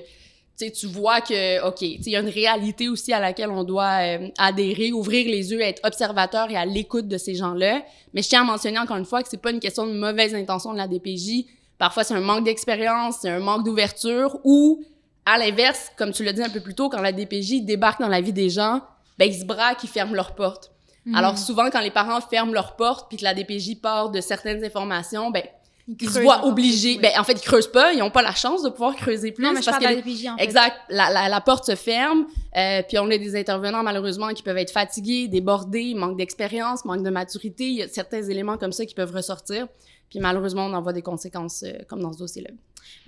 tu 0.57 0.87
vois 0.87 1.21
que, 1.21 1.65
OK, 1.67 1.81
il 1.81 2.07
y 2.07 2.15
a 2.15 2.19
une 2.19 2.29
réalité 2.29 2.89
aussi 2.89 3.13
à 3.13 3.19
laquelle 3.19 3.49
on 3.49 3.63
doit 3.63 4.01
euh, 4.01 4.27
adhérer, 4.37 4.91
ouvrir 4.91 5.25
les 5.25 5.51
yeux, 5.51 5.61
être 5.61 5.81
observateur 5.83 6.49
et 6.51 6.55
à 6.55 6.65
l'écoute 6.65 7.07
de 7.07 7.17
ces 7.17 7.35
gens-là. 7.35 7.83
Mais 8.13 8.21
je 8.21 8.29
tiens 8.29 8.41
à 8.41 8.43
mentionner 8.43 8.79
encore 8.79 8.97
une 8.97 9.05
fois 9.05 9.23
que 9.23 9.29
c'est 9.29 9.41
pas 9.41 9.51
une 9.51 9.59
question 9.59 9.87
de 9.87 9.93
mauvaise 9.93 10.35
intention 10.35 10.73
de 10.73 10.77
la 10.77 10.87
DPJ. 10.87 11.45
Parfois, 11.77 12.03
c'est 12.03 12.13
un 12.13 12.21
manque 12.21 12.43
d'expérience, 12.43 13.17
c'est 13.21 13.29
un 13.29 13.39
manque 13.39 13.65
d'ouverture 13.65 14.39
ou, 14.43 14.83
à 15.25 15.37
l'inverse, 15.37 15.91
comme 15.97 16.11
tu 16.11 16.23
l'as 16.23 16.33
dit 16.33 16.43
un 16.43 16.49
peu 16.49 16.59
plus 16.59 16.75
tôt, 16.75 16.89
quand 16.89 17.01
la 17.01 17.11
DPJ 17.11 17.61
débarque 17.61 17.99
dans 17.99 18.07
la 18.07 18.21
vie 18.21 18.33
des 18.33 18.49
gens, 18.49 18.81
ben, 19.17 19.25
ils 19.25 19.39
se 19.39 19.45
braquent, 19.45 19.83
ils 19.83 19.89
ferment 19.89 20.13
leurs 20.13 20.35
portes. 20.35 20.71
Mhm. 21.05 21.15
Alors, 21.15 21.37
souvent, 21.37 21.69
quand 21.71 21.81
les 21.81 21.91
parents 21.91 22.21
ferment 22.21 22.53
leurs 22.53 22.75
portes 22.75 23.07
puis 23.09 23.17
que 23.17 23.23
la 23.23 23.33
DPJ 23.33 23.81
part 23.81 24.11
de 24.11 24.21
certaines 24.21 24.63
informations, 24.63 25.31
ben, 25.31 25.43
ils 25.87 25.99
se 25.99 26.05
creusent 26.05 26.23
voient 26.23 26.45
obligés. 26.45 26.97
Ben, 26.99 27.11
en 27.17 27.23
fait, 27.23 27.33
ils 27.33 27.41
creusent 27.41 27.71
pas, 27.71 27.93
ils 27.93 28.01
ont 28.01 28.11
pas 28.11 28.21
la 28.21 28.33
chance 28.33 28.63
de 28.63 28.69
pouvoir 28.69 28.95
creuser 28.95 29.31
plus. 29.31 29.43
Non, 29.43 29.53
mais 29.53 29.61
je 29.61 29.65
parce 29.65 29.83
que 29.83 30.29
en 30.29 30.37
fait. 30.37 30.43
Exact. 30.43 30.77
La, 30.89 31.09
la, 31.09 31.29
la 31.29 31.41
porte 31.41 31.65
se 31.65 31.75
ferme, 31.75 32.25
euh, 32.55 32.81
puis 32.87 32.99
on 32.99 33.09
a 33.09 33.17
des 33.17 33.35
intervenants 33.35 33.83
malheureusement 33.83 34.29
qui 34.33 34.43
peuvent 34.43 34.57
être 34.57 34.71
fatigués, 34.71 35.27
débordés, 35.27 35.93
manque 35.93 36.17
d'expérience, 36.17 36.85
manque 36.85 37.03
de 37.03 37.09
maturité. 37.09 37.67
Il 37.67 37.75
y 37.75 37.83
a 37.83 37.87
certains 37.87 38.23
éléments 38.23 38.57
comme 38.57 38.71
ça 38.71 38.85
qui 38.85 38.93
peuvent 38.93 39.13
ressortir. 39.13 39.67
Puis 40.09 40.19
malheureusement, 40.19 40.65
on 40.65 40.73
en 40.73 40.81
voit 40.81 40.93
des 40.93 41.01
conséquences 41.01 41.63
euh, 41.63 41.71
comme 41.87 42.01
dans 42.01 42.11
ce 42.13 42.19
dossier-là. 42.19 42.49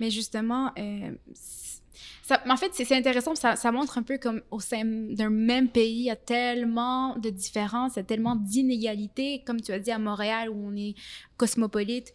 Mais 0.00 0.10
justement, 0.10 0.70
euh, 0.78 1.10
ça, 2.22 2.40
en 2.48 2.56
fait, 2.56 2.70
c'est 2.72 2.86
c'est 2.86 2.96
intéressant, 2.96 3.34
ça, 3.34 3.54
ça 3.54 3.70
montre 3.70 3.98
un 3.98 4.02
peu 4.02 4.16
comme 4.16 4.40
au 4.50 4.58
sein 4.58 4.82
d'un 4.84 5.28
même 5.28 5.68
pays, 5.68 5.94
il 5.94 6.04
y 6.04 6.10
a 6.10 6.16
tellement 6.16 7.16
de 7.18 7.28
différences, 7.28 7.92
il 7.96 7.98
y 7.98 8.00
a 8.00 8.04
tellement 8.04 8.36
d'inégalités. 8.36 9.42
Comme 9.46 9.60
tu 9.60 9.72
as 9.72 9.78
dit 9.78 9.90
à 9.90 9.98
Montréal, 9.98 10.48
où 10.48 10.56
on 10.66 10.74
est 10.74 10.94
cosmopolite, 11.36 12.14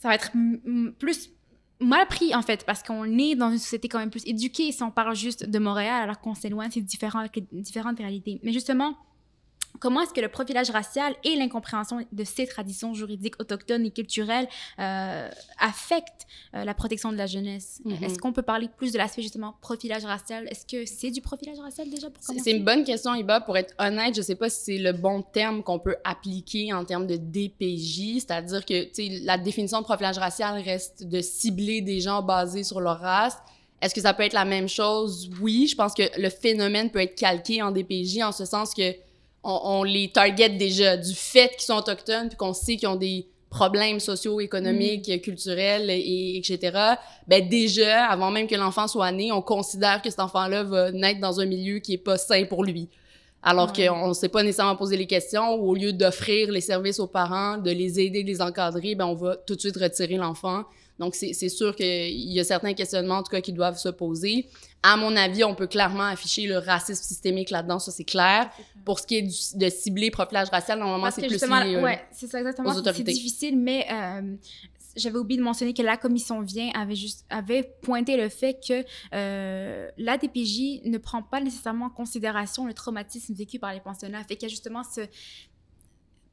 ça 0.00 0.08
va 0.08 0.14
être 0.16 0.32
plus 0.98 1.30
mal 1.78 2.06
pris, 2.08 2.34
en 2.34 2.42
fait, 2.42 2.64
parce 2.66 2.82
qu'on 2.82 3.04
est 3.18 3.34
dans 3.36 3.50
une 3.50 3.58
société 3.58 3.88
quand 3.88 3.98
même 3.98 4.10
plus 4.10 4.26
éduquée. 4.26 4.72
Si 4.72 4.82
on 4.82 4.90
parle 4.90 5.14
juste 5.14 5.48
de 5.48 5.58
Montréal, 5.58 6.02
alors 6.02 6.20
qu'on 6.20 6.34
s'éloigne, 6.34 6.70
c'est 6.72 6.80
différent, 6.80 7.20
avec 7.20 7.38
différentes 7.52 7.98
réalités. 7.98 8.40
Mais 8.42 8.52
justement, 8.52 8.96
Comment 9.78 10.02
est-ce 10.02 10.12
que 10.12 10.20
le 10.20 10.28
profilage 10.28 10.70
racial 10.70 11.14
et 11.24 11.36
l'incompréhension 11.36 12.04
de 12.10 12.24
ces 12.24 12.46
traditions 12.46 12.92
juridiques 12.92 13.40
autochtones 13.40 13.86
et 13.86 13.90
culturelles 13.90 14.48
euh, 14.78 15.30
affectent 15.58 16.26
euh, 16.54 16.64
la 16.64 16.74
protection 16.74 17.12
de 17.12 17.16
la 17.16 17.26
jeunesse? 17.26 17.80
Mhm. 17.84 18.02
Est-ce 18.04 18.18
qu'on 18.18 18.32
peut 18.32 18.42
parler 18.42 18.68
plus 18.76 18.92
de 18.92 18.98
l'aspect 18.98 19.22
justement 19.22 19.54
profilage 19.60 20.04
racial? 20.04 20.46
Est-ce 20.48 20.66
que 20.66 20.84
c'est 20.86 21.10
du 21.10 21.20
profilage 21.20 21.58
racial 21.60 21.88
déjà 21.88 22.10
pour 22.10 22.22
C'est 22.22 22.26
commencer? 22.28 22.50
c'est 22.50 22.56
une 22.56 22.64
bonne 22.64 22.84
question, 22.84 23.14
Iba. 23.14 23.40
Pour 23.40 23.56
être 23.56 23.74
honnête, 23.78 24.14
je 24.16 24.22
sais 24.22 24.34
pas 24.34 24.50
si 24.50 24.64
c'est 24.64 24.78
le 24.78 24.92
bon 24.92 25.22
terme 25.22 25.62
qu'on 25.62 25.78
peut 25.78 25.96
appliquer 26.04 26.72
en 26.72 26.84
termes 26.84 27.06
de 27.06 27.16
DPJ, 27.16 28.20
c'est-à-dire 28.20 28.64
que 28.66 29.24
la 29.24 29.38
définition 29.38 29.78
de 29.80 29.84
profilage 29.84 30.18
racial 30.18 30.60
reste 30.60 31.04
de 31.04 31.20
cibler 31.20 31.80
des 31.80 32.00
gens 32.00 32.22
basés 32.22 32.64
sur 32.64 32.80
leur 32.80 32.98
race. 33.00 33.36
Est-ce 33.80 33.94
que 33.94 34.00
ça 34.02 34.12
peut 34.12 34.24
être 34.24 34.34
la 34.34 34.44
même 34.44 34.68
chose? 34.68 35.30
Oui, 35.40 35.66
je 35.66 35.74
pense 35.74 35.94
que 35.94 36.02
le 36.20 36.28
phénomène 36.28 36.90
peut 36.90 37.00
être 37.00 37.14
calqué 37.14 37.62
en 37.62 37.70
DPJ 37.70 38.18
en 38.22 38.32
ce 38.32 38.44
sens 38.44 38.74
que 38.74 38.94
on, 39.42 39.60
on 39.64 39.82
les 39.82 40.10
target 40.10 40.50
déjà 40.50 40.96
du 40.96 41.14
fait 41.14 41.50
qu'ils 41.50 41.62
sont 41.66 41.76
autochtones 41.76 42.28
puis 42.28 42.36
qu'on 42.36 42.52
sait 42.52 42.76
qu'ils 42.76 42.88
ont 42.88 42.96
des 42.96 43.26
problèmes 43.50 43.98
socio-économiques, 43.98 45.20
culturels, 45.22 45.90
et, 45.90 46.36
etc. 46.36 46.78
Ben 47.26 47.48
déjà, 47.48 48.06
avant 48.06 48.30
même 48.30 48.46
que 48.46 48.54
l'enfant 48.54 48.86
soit 48.86 49.10
né, 49.12 49.32
on 49.32 49.42
considère 49.42 50.00
que 50.02 50.08
cet 50.10 50.20
enfant-là 50.20 50.62
va 50.62 50.92
naître 50.92 51.20
dans 51.20 51.40
un 51.40 51.46
milieu 51.46 51.78
qui 51.80 51.94
est 51.94 51.98
pas 51.98 52.16
sain 52.16 52.44
pour 52.44 52.64
lui. 52.64 52.88
Alors 53.42 53.72
Ouais. 53.76 53.86
qu'on 53.88 54.08
ne 54.08 54.12
sait 54.14 54.28
pas 54.28 54.42
nécessairement 54.42 54.76
poser 54.76 54.96
les 54.96 55.06
questions, 55.06 55.54
ou 55.54 55.70
au 55.70 55.74
lieu 55.74 55.92
d'offrir 55.92 56.50
les 56.52 56.60
services 56.60 57.00
aux 57.00 57.06
parents, 57.06 57.56
de 57.56 57.70
les 57.70 57.98
aider, 57.98 58.22
de 58.22 58.28
les 58.28 58.42
encadrer, 58.42 58.94
ben 58.94 59.06
on 59.06 59.14
va 59.14 59.36
tout 59.36 59.56
de 59.56 59.60
suite 59.60 59.76
retirer 59.78 60.16
l'enfant. 60.16 60.64
Donc, 60.98 61.14
c'est 61.14 61.32
c'est 61.32 61.48
sûr 61.48 61.74
qu'il 61.74 62.30
y 62.30 62.38
a 62.38 62.44
certains 62.44 62.74
questionnements, 62.74 63.16
en 63.16 63.22
tout 63.22 63.30
cas, 63.32 63.40
qui 63.40 63.54
doivent 63.54 63.78
se 63.78 63.88
poser. 63.88 64.46
À 64.82 64.96
mon 64.96 65.14
avis, 65.16 65.44
on 65.44 65.54
peut 65.54 65.66
clairement 65.66 66.04
afficher 66.04 66.46
le 66.46 66.56
racisme 66.58 67.02
systémique 67.02 67.50
là-dedans, 67.50 67.78
ça 67.78 67.90
c'est 67.90 68.04
clair. 68.04 68.50
Pour 68.84 68.98
ce 68.98 69.06
qui 69.06 69.16
est 69.18 69.22
du- 69.22 69.58
de 69.58 69.68
cibler 69.68 70.10
profilage 70.10 70.48
racial, 70.48 70.78
normalement, 70.78 71.10
c'est 71.10 71.20
plus 71.26 71.38
lié, 71.66 71.76
euh, 71.76 71.82
ouais, 71.82 72.00
c'est 72.12 72.26
ça 72.28 72.38
exactement. 72.38 72.72
C'est 72.72 73.02
difficile, 73.12 73.58
mais 73.58 73.86
euh, 73.92 74.36
j'avais 74.96 75.18
oublié 75.18 75.38
de 75.38 75.44
mentionner 75.44 75.74
que 75.74 75.82
la 75.82 75.96
commission 75.98 76.40
vient 76.40 76.70
avait 76.74 76.94
juste 76.96 77.26
avait 77.28 77.62
pointé 77.82 78.16
le 78.16 78.28
fait 78.30 78.58
que 78.66 78.82
euh, 79.14 79.88
la 79.98 80.16
DPJ 80.16 80.80
ne 80.86 80.96
prend 80.98 81.22
pas 81.22 81.40
nécessairement 81.40 81.86
en 81.86 81.90
considération 81.90 82.66
le 82.66 82.72
traumatisme 82.74 83.34
vécu 83.34 83.58
par 83.58 83.72
les 83.74 83.80
pensionnats. 83.80 84.24
Fait 84.24 84.34
qu'il 84.36 84.48
y 84.48 84.50
a 84.50 84.54
justement 84.54 84.82
ce 84.82 85.02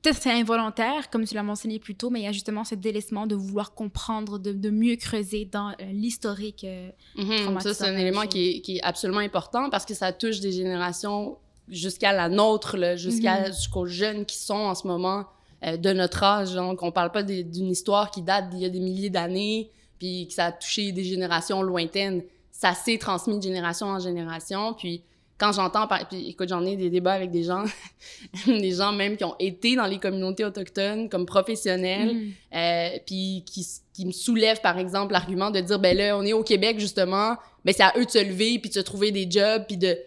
peut-être 0.01 0.21
c'est 0.21 0.31
involontaire, 0.31 1.09
comme 1.09 1.25
tu 1.25 1.35
l'as 1.35 1.43
mentionné 1.43 1.79
plus 1.79 1.95
tôt, 1.95 2.09
mais 2.09 2.21
il 2.21 2.23
y 2.23 2.27
a 2.27 2.31
justement 2.31 2.63
ce 2.63 2.75
délaissement 2.75 3.27
de 3.27 3.35
vouloir 3.35 3.73
comprendre, 3.73 4.39
de, 4.39 4.51
de 4.53 4.69
mieux 4.69 4.95
creuser 4.95 5.45
dans 5.45 5.69
euh, 5.71 5.73
l'historique. 5.91 6.63
euh, 6.63 6.89
Mhm, 7.17 7.43
traumatisant 7.43 7.73
ça, 7.73 7.85
c'est 7.85 7.89
un 7.91 7.97
élément 7.97 8.25
qui 8.27 8.49
est, 8.49 8.61
qui 8.61 8.77
est 8.77 8.81
absolument 8.83 9.19
important 9.19 9.69
parce 9.69 9.85
que 9.85 9.93
ça 9.93 10.11
touche 10.13 10.39
des 10.39 10.51
générations 10.51 11.37
jusqu'à 11.67 12.13
la 12.13 12.29
nôtre, 12.29 12.77
jusqu'à, 12.95 13.41
Mhm. 13.41 13.47
jusqu'aux 13.47 13.85
jeunes 13.87 14.25
qui 14.25 14.37
sont 14.37 14.53
en 14.55 14.75
ce 14.75 14.87
moment 14.87 15.25
euh, 15.65 15.75
de 15.75 15.91
notre 15.91 16.21
âge. 16.23 16.53
Donc, 16.53 16.83
on 16.83 16.91
parle 16.91 17.11
pas 17.11 17.23
d'une 17.23 17.67
histoire 17.69 18.11
qui 18.11 18.21
date 18.21 18.49
d'il 18.51 18.59
y 18.59 18.65
a 18.65 18.69
des 18.69 18.79
milliers 18.79 19.09
d'années 19.09 19.71
puis 19.99 20.27
que 20.27 20.33
ça 20.33 20.45
a 20.45 20.51
touché 20.51 20.91
des 20.91 21.03
générations 21.03 21.63
lointaines. 21.63 22.21
Ça 22.51 22.73
s'est 22.75 22.99
transmis 22.99 23.37
de 23.37 23.41
génération 23.43 23.87
en 23.87 23.99
génération. 23.99 24.73
Puis, 24.75 25.01
quand 25.37 25.51
j'entends, 25.51 25.87
par- 25.87 26.07
puis 26.07 26.29
écoute, 26.29 26.49
j'en 26.49 26.65
ai 26.65 26.75
des 26.75 26.89
débats 26.89 27.13
avec 27.13 27.31
des 27.31 27.43
gens, 27.43 27.63
des 28.47 28.71
gens 28.71 28.91
même 28.91 29.17
qui 29.17 29.23
ont 29.23 29.35
été 29.39 29.75
dans 29.75 29.85
les 29.85 29.99
communautés 29.99 30.45
autochtones 30.45 31.09
comme 31.09 31.25
professionnels, 31.25 32.13
mhm. 32.13 32.31
euh, 32.55 32.89
puis 33.05 33.43
qui, 33.45 33.65
qui 33.93 34.05
me 34.05 34.11
soulève 34.11 34.61
par 34.61 34.77
exemple 34.77 35.13
l'argument 35.13 35.51
de 35.51 35.59
dire 35.59 35.79
ben 35.79 35.95
là 35.95 36.17
on 36.17 36.23
est 36.23 36.33
au 36.33 36.43
Québec 36.43 36.79
justement 36.79 37.35
ben 37.65 37.73
c'est 37.75 37.83
à 37.83 37.93
eux 37.97 38.05
de 38.05 38.11
se 38.11 38.23
lever 38.23 38.59
puis 38.59 38.69
de 38.69 38.75
se 38.75 38.79
trouver 38.79 39.11
des 39.11 39.29
jobs 39.29 39.63
puis 39.67 39.77
de 39.77 39.97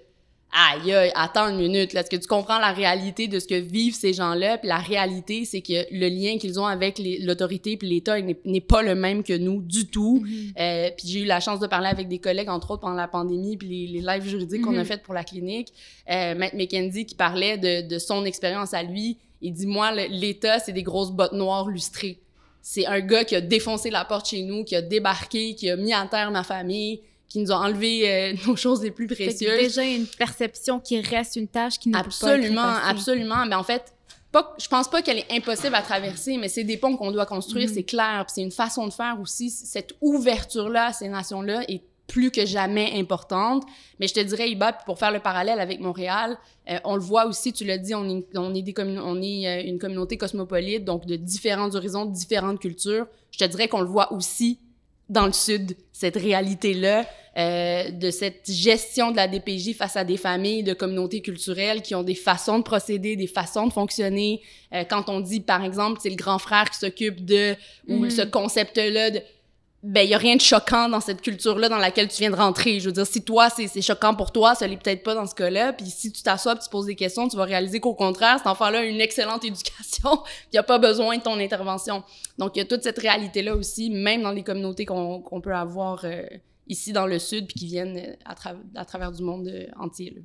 aïe, 0.53 0.93
aïe, 0.93 1.13
attends 1.15 1.49
une 1.49 1.59
minute, 1.59 1.93
là, 1.93 2.01
est-ce 2.01 2.11
que 2.11 2.17
tu 2.17 2.27
comprends 2.27 2.59
la 2.59 2.73
réalité 2.73 3.29
de 3.29 3.39
ce 3.39 3.47
que 3.47 3.55
vivent 3.55 3.95
ces 3.95 4.13
gens-là? 4.13 4.59
Puis 4.59 4.69
la 4.69 4.79
réalité, 4.79 5.45
c'est 5.45 5.61
que 5.61 5.87
le 5.93 6.09
lien 6.09 6.39
qu'ils 6.39 6.59
ont 6.59 6.67
avec 6.67 7.01
l'autorité 7.21 7.77
puis 7.77 7.89
l'État 7.89 8.21
n'est 8.21 8.61
pas 8.61 8.83
le 8.83 8.95
même 8.95 9.23
que 9.23 9.37
nous 9.37 9.63
du 9.63 9.87
tout. 9.87 10.25
Euh, 10.59 10.91
puis 10.97 11.09
j'ai 11.09 11.21
eu 11.21 11.25
la 11.25 11.41
chance 11.41 11.61
de 11.61 11.67
parler 11.67 11.89
avec 11.89 12.09
des 12.09 12.19
collègues, 12.19 12.49
entre 12.49 12.73
autres, 12.73 12.81
pendant 12.83 12.95
la 12.95 13.09
pandémie, 13.09 13.57
puis 13.57 13.69
les, 13.69 14.01
les 14.01 14.01
lives 14.01 14.29
juridiques 14.29 14.63
qu'on 14.63 14.75
a 14.77 14.81
Mhm. 14.81 14.85
fait 14.85 15.03
pour 15.03 15.15
la 15.15 15.25
clinique. 15.25 15.69
Euh, 16.11 16.35
Maître 16.35 16.57
McKenzie 16.57 17.07
qui 17.07 17.15
parlait 17.15 17.57
de, 17.59 17.87
de 17.87 17.99
son 17.99 18.25
expérience 18.25 18.75
à 18.75 18.83
lui. 18.83 19.19
Il 19.43 19.53
dit, 19.53 19.67
moi, 19.67 19.93
l'État, 19.93 20.59
c'est 20.59 20.73
des 20.73 20.83
grosses 20.83 21.13
bottes 21.13 21.33
noires 21.33 21.69
lustrées. 21.69 22.19
C'est 22.63 22.85
un 22.85 23.01
gars 23.01 23.25
qui 23.25 23.35
a 23.37 23.41
défoncé 23.41 23.89
la 23.89 24.05
porte 24.05 24.29
chez 24.29 24.43
nous, 24.43 24.65
qui 24.65 24.77
a 24.77 24.83
débarqué, 24.83 25.55
qui 25.55 25.71
a 25.71 25.77
mis 25.77 25.95
à 25.95 26.07
terre 26.11 26.31
ma 26.31 26.43
famille, 26.45 27.01
qui 27.31 27.39
nous 27.39 27.51
a 27.51 27.57
enlevé 27.57 28.11
euh, 28.11 28.35
nos 28.47 28.57
choses 28.57 28.83
les 28.83 28.91
plus 28.91 29.07
précieuses. 29.07 29.57
déjà 29.59 29.83
une 29.85 30.07
perception 30.07 30.79
qui 30.81 31.01
reste 31.01 31.37
une 31.37 31.49
tâche 31.49 31.79
qui 31.79 31.89
ne 31.89 31.97
Absolument, 31.97 32.63
peut 32.63 32.69
pas 32.69 32.79
être 32.81 32.91
absolument. 32.91 33.47
Mais 33.47 33.55
en 33.55 33.63
fait, 33.63 33.95
pas, 34.33 34.55
je 34.61 34.69
pense 34.69 34.89
pas 34.89 35.01
qu'elle 35.01 35.19
est 35.19 35.33
impossible 35.33 35.75
à 35.75 35.83
traverser, 35.83 36.37
mais 36.37 36.49
c'est 36.49 36.65
des 36.65 36.77
ponts 36.77 36.97
qu'on 36.97 37.11
doit 37.13 37.27
construire, 37.27 37.69
Mhm. 37.69 37.75
c'est 37.75 37.83
clair. 37.85 38.25
Puis 38.27 38.35
c'est 38.35 38.43
une 38.43 38.51
façon 38.53 38.87
de 38.87 38.93
faire 38.93 39.17
aussi. 39.23 39.49
Cette 39.51 39.93
ouverture-là 40.01 40.87
à 40.89 40.93
ces 40.93 41.09
nations-là 41.09 41.63
est 41.69 41.83
plus 42.07 42.33
que 42.33 42.45
jamais 42.45 42.93
importante. 42.99 43.63
Mais 44.01 44.09
je 44.09 44.15
te 44.15 44.21
dirais, 44.21 44.51
Iba, 44.51 44.73
pour 44.73 44.99
faire 44.99 45.13
le 45.13 45.21
parallèle 45.21 45.61
avec 45.61 45.79
Montréal, 45.79 46.37
euh, 46.69 46.79
on 46.85 46.97
le 46.97 47.01
voit 47.01 47.27
aussi, 47.27 47.53
tu 47.53 47.65
l'as 47.65 47.79
dit, 47.79 47.95
on 47.95 48.09
est, 48.09 48.25
on 48.37 48.53
est, 48.53 48.63
des 48.63 48.73
commun- 48.73 49.03
on 49.05 49.23
est 49.23 49.47
euh, 49.47 49.63
une 49.65 49.79
communauté 49.79 50.17
cosmopolite, 50.17 50.85
donc 50.85 51.07
de 51.07 51.15
différents 51.15 51.73
horizons, 51.77 52.07
de 52.07 52.13
différentes 52.13 52.59
cultures. 52.59 53.07
Je 53.31 53.39
te 53.39 53.45
dirais 53.45 53.69
qu'on 53.69 53.81
le 53.81 53.87
voit 53.87 54.13
aussi 54.13 54.59
dans 55.09 55.27
le 55.27 55.33
Sud, 55.33 55.77
cette 55.93 56.17
réalité-là, 56.17 57.05
euh, 57.41 57.91
de 57.91 58.11
cette 58.11 58.51
gestion 58.51 59.11
de 59.11 59.17
la 59.17 59.27
DPJ 59.29 59.75
face 59.75 59.97
à 59.97 60.05
des 60.05 60.17
familles 60.17 60.63
de 60.63 60.75
communautés 60.75 61.23
culturelles 61.23 61.81
qui 61.83 61.95
ont 61.95 62.03
des 62.03 62.15
façons 62.15 62.59
de 62.59 62.65
procéder, 62.65 63.17
des 63.17 63.27
façons 63.27 63.67
de 63.67 63.73
fonctionner. 63.73 64.41
Euh, 64.75 64.85
quand 64.85 65.09
on 65.09 65.21
dit, 65.21 65.41
par 65.41 65.65
exemple, 65.65 66.01
c'est 66.03 66.11
le 66.11 66.17
grand 66.17 66.39
frère 66.39 66.69
qui 66.71 66.79
s'occupe 66.79 67.25
de, 67.25 67.55
ou 67.89 68.05
Mhm. 68.05 68.11
ce 68.11 68.23
concept-là 68.23 69.11
de 69.11 69.21
ben 69.83 70.03
il 70.03 70.11
y 70.11 70.15
a 70.15 70.19
rien 70.19 70.37
de 70.37 70.43
choquant 70.43 70.91
dans 70.91 71.01
cette 71.01 71.23
culture-là 71.23 71.71
dans 71.71 71.79
laquelle 71.79 72.09
tu 72.09 72.19
viens 72.19 72.31
de 72.31 72.37
rentrer. 72.37 72.81
Je 72.81 72.87
veux 72.87 72.93
dire, 72.93 73.07
si 73.07 73.23
toi 73.23 73.49
c'est 73.49 73.81
choquant 73.81 74.15
pour 74.15 74.31
toi, 74.31 74.55
ça 74.55 74.67
l'est 74.67 74.77
peut-être 74.77 75.03
pas 75.03 75.15
dans 75.15 75.27
ce 75.27 75.35
cas-là. 75.35 75.73
Puis 75.73 75.87
si 75.87 76.13
tu 76.13 76.23
t'assois, 76.23 76.55
tu 76.57 76.69
poses 76.69 76.85
des 76.85 76.95
questions, 76.95 77.27
tu 77.29 77.37
vas 77.39 77.45
réaliser 77.45 77.81
qu'au 77.81 77.95
contraire, 77.95 78.37
cet 78.37 78.47
enfant-là 78.47 78.81
a 78.81 78.83
une 78.83 79.01
excellente 79.01 79.43
éducation, 79.53 80.23
il 80.53 80.59
a 80.59 80.63
pas 80.63 80.79
besoin 80.79 81.17
de 81.17 81.23
ton 81.23 81.39
intervention. 81.39 82.03
Donc 82.37 82.57
il 82.57 82.59
y 82.59 82.63
a 82.63 82.67
toute 82.67 82.83
cette 82.83 82.99
réalité-là 82.99 83.55
aussi, 83.57 83.89
même 83.89 84.21
dans 84.21 84.33
les 84.33 84.43
communautés 84.43 84.85
qu'on 84.85 85.23
qu'on 85.23 85.41
peut 85.41 85.55
avoir 85.55 86.05
euh, 86.05 86.25
ici 86.71 86.93
dans 86.93 87.07
le 87.07 87.19
sud, 87.19 87.47
puis 87.47 87.61
qui 87.61 87.67
viennent 87.67 87.99
euh, 87.99 88.15
à, 88.25 88.35
tra- 88.35 88.57
à 88.75 88.85
travers 88.85 89.13
du 89.13 89.23
monde 89.23 89.49
euh, 89.49 89.67
entier. 89.77 90.17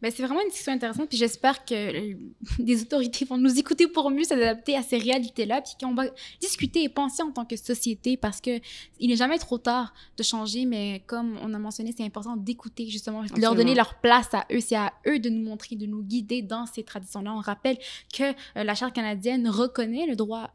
Ben, 0.00 0.10
c'est 0.10 0.22
vraiment 0.22 0.40
une 0.40 0.48
discussion 0.48 0.72
intéressante, 0.72 1.08
puis 1.10 1.18
j'espère 1.18 1.64
que 1.66 1.74
euh, 1.74 2.14
des 2.58 2.80
autorités 2.82 3.24
vont 3.26 3.36
nous 3.36 3.58
écouter 3.58 3.86
pour 3.86 4.10
mieux 4.10 4.24
s'adapter 4.24 4.76
à 4.76 4.82
ces 4.82 4.96
réalités-là, 4.96 5.60
puis 5.60 5.72
qu'on 5.80 5.94
va 5.94 6.04
discuter 6.40 6.84
et 6.84 6.88
penser 6.88 7.22
en 7.22 7.32
tant 7.32 7.44
que 7.44 7.56
société, 7.56 8.16
parce 8.16 8.40
que 8.40 8.60
il 8.98 9.10
n'est 9.10 9.16
jamais 9.16 9.38
trop 9.38 9.58
tard 9.58 9.92
de 10.16 10.22
changer, 10.22 10.64
mais 10.64 11.02
comme 11.06 11.36
on 11.42 11.52
a 11.52 11.58
mentionné, 11.58 11.92
c'est 11.94 12.04
important 12.04 12.36
d'écouter 12.36 12.86
justement, 12.88 13.22
de 13.22 13.40
leur 13.40 13.54
donner 13.56 13.74
leur 13.74 13.94
place 14.00 14.32
à 14.32 14.46
eux, 14.52 14.60
c'est 14.60 14.76
à 14.76 14.92
eux 15.06 15.18
de 15.18 15.28
nous 15.28 15.42
montrer, 15.44 15.76
de 15.76 15.84
nous 15.86 16.02
guider 16.02 16.40
dans 16.42 16.64
ces 16.66 16.82
traditions-là. 16.84 17.34
On 17.34 17.40
rappelle 17.40 17.76
que 18.16 18.32
la 18.54 18.74
Charte 18.74 18.94
canadienne 18.94 19.48
reconnaît 19.48 20.06
le 20.06 20.16
droit 20.16 20.50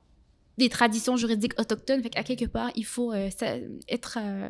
des 0.58 0.70
traditions 0.70 1.18
juridiques 1.18 1.60
autochtones, 1.60 2.02
fait 2.04 2.10
qu'à 2.12 2.24
quelque 2.24 2.46
part, 2.46 2.70
il 2.76 2.86
faut 2.86 3.12
euh, 3.12 3.30
ça- 3.32 3.58
être... 3.90 4.18
euh, 4.22 4.50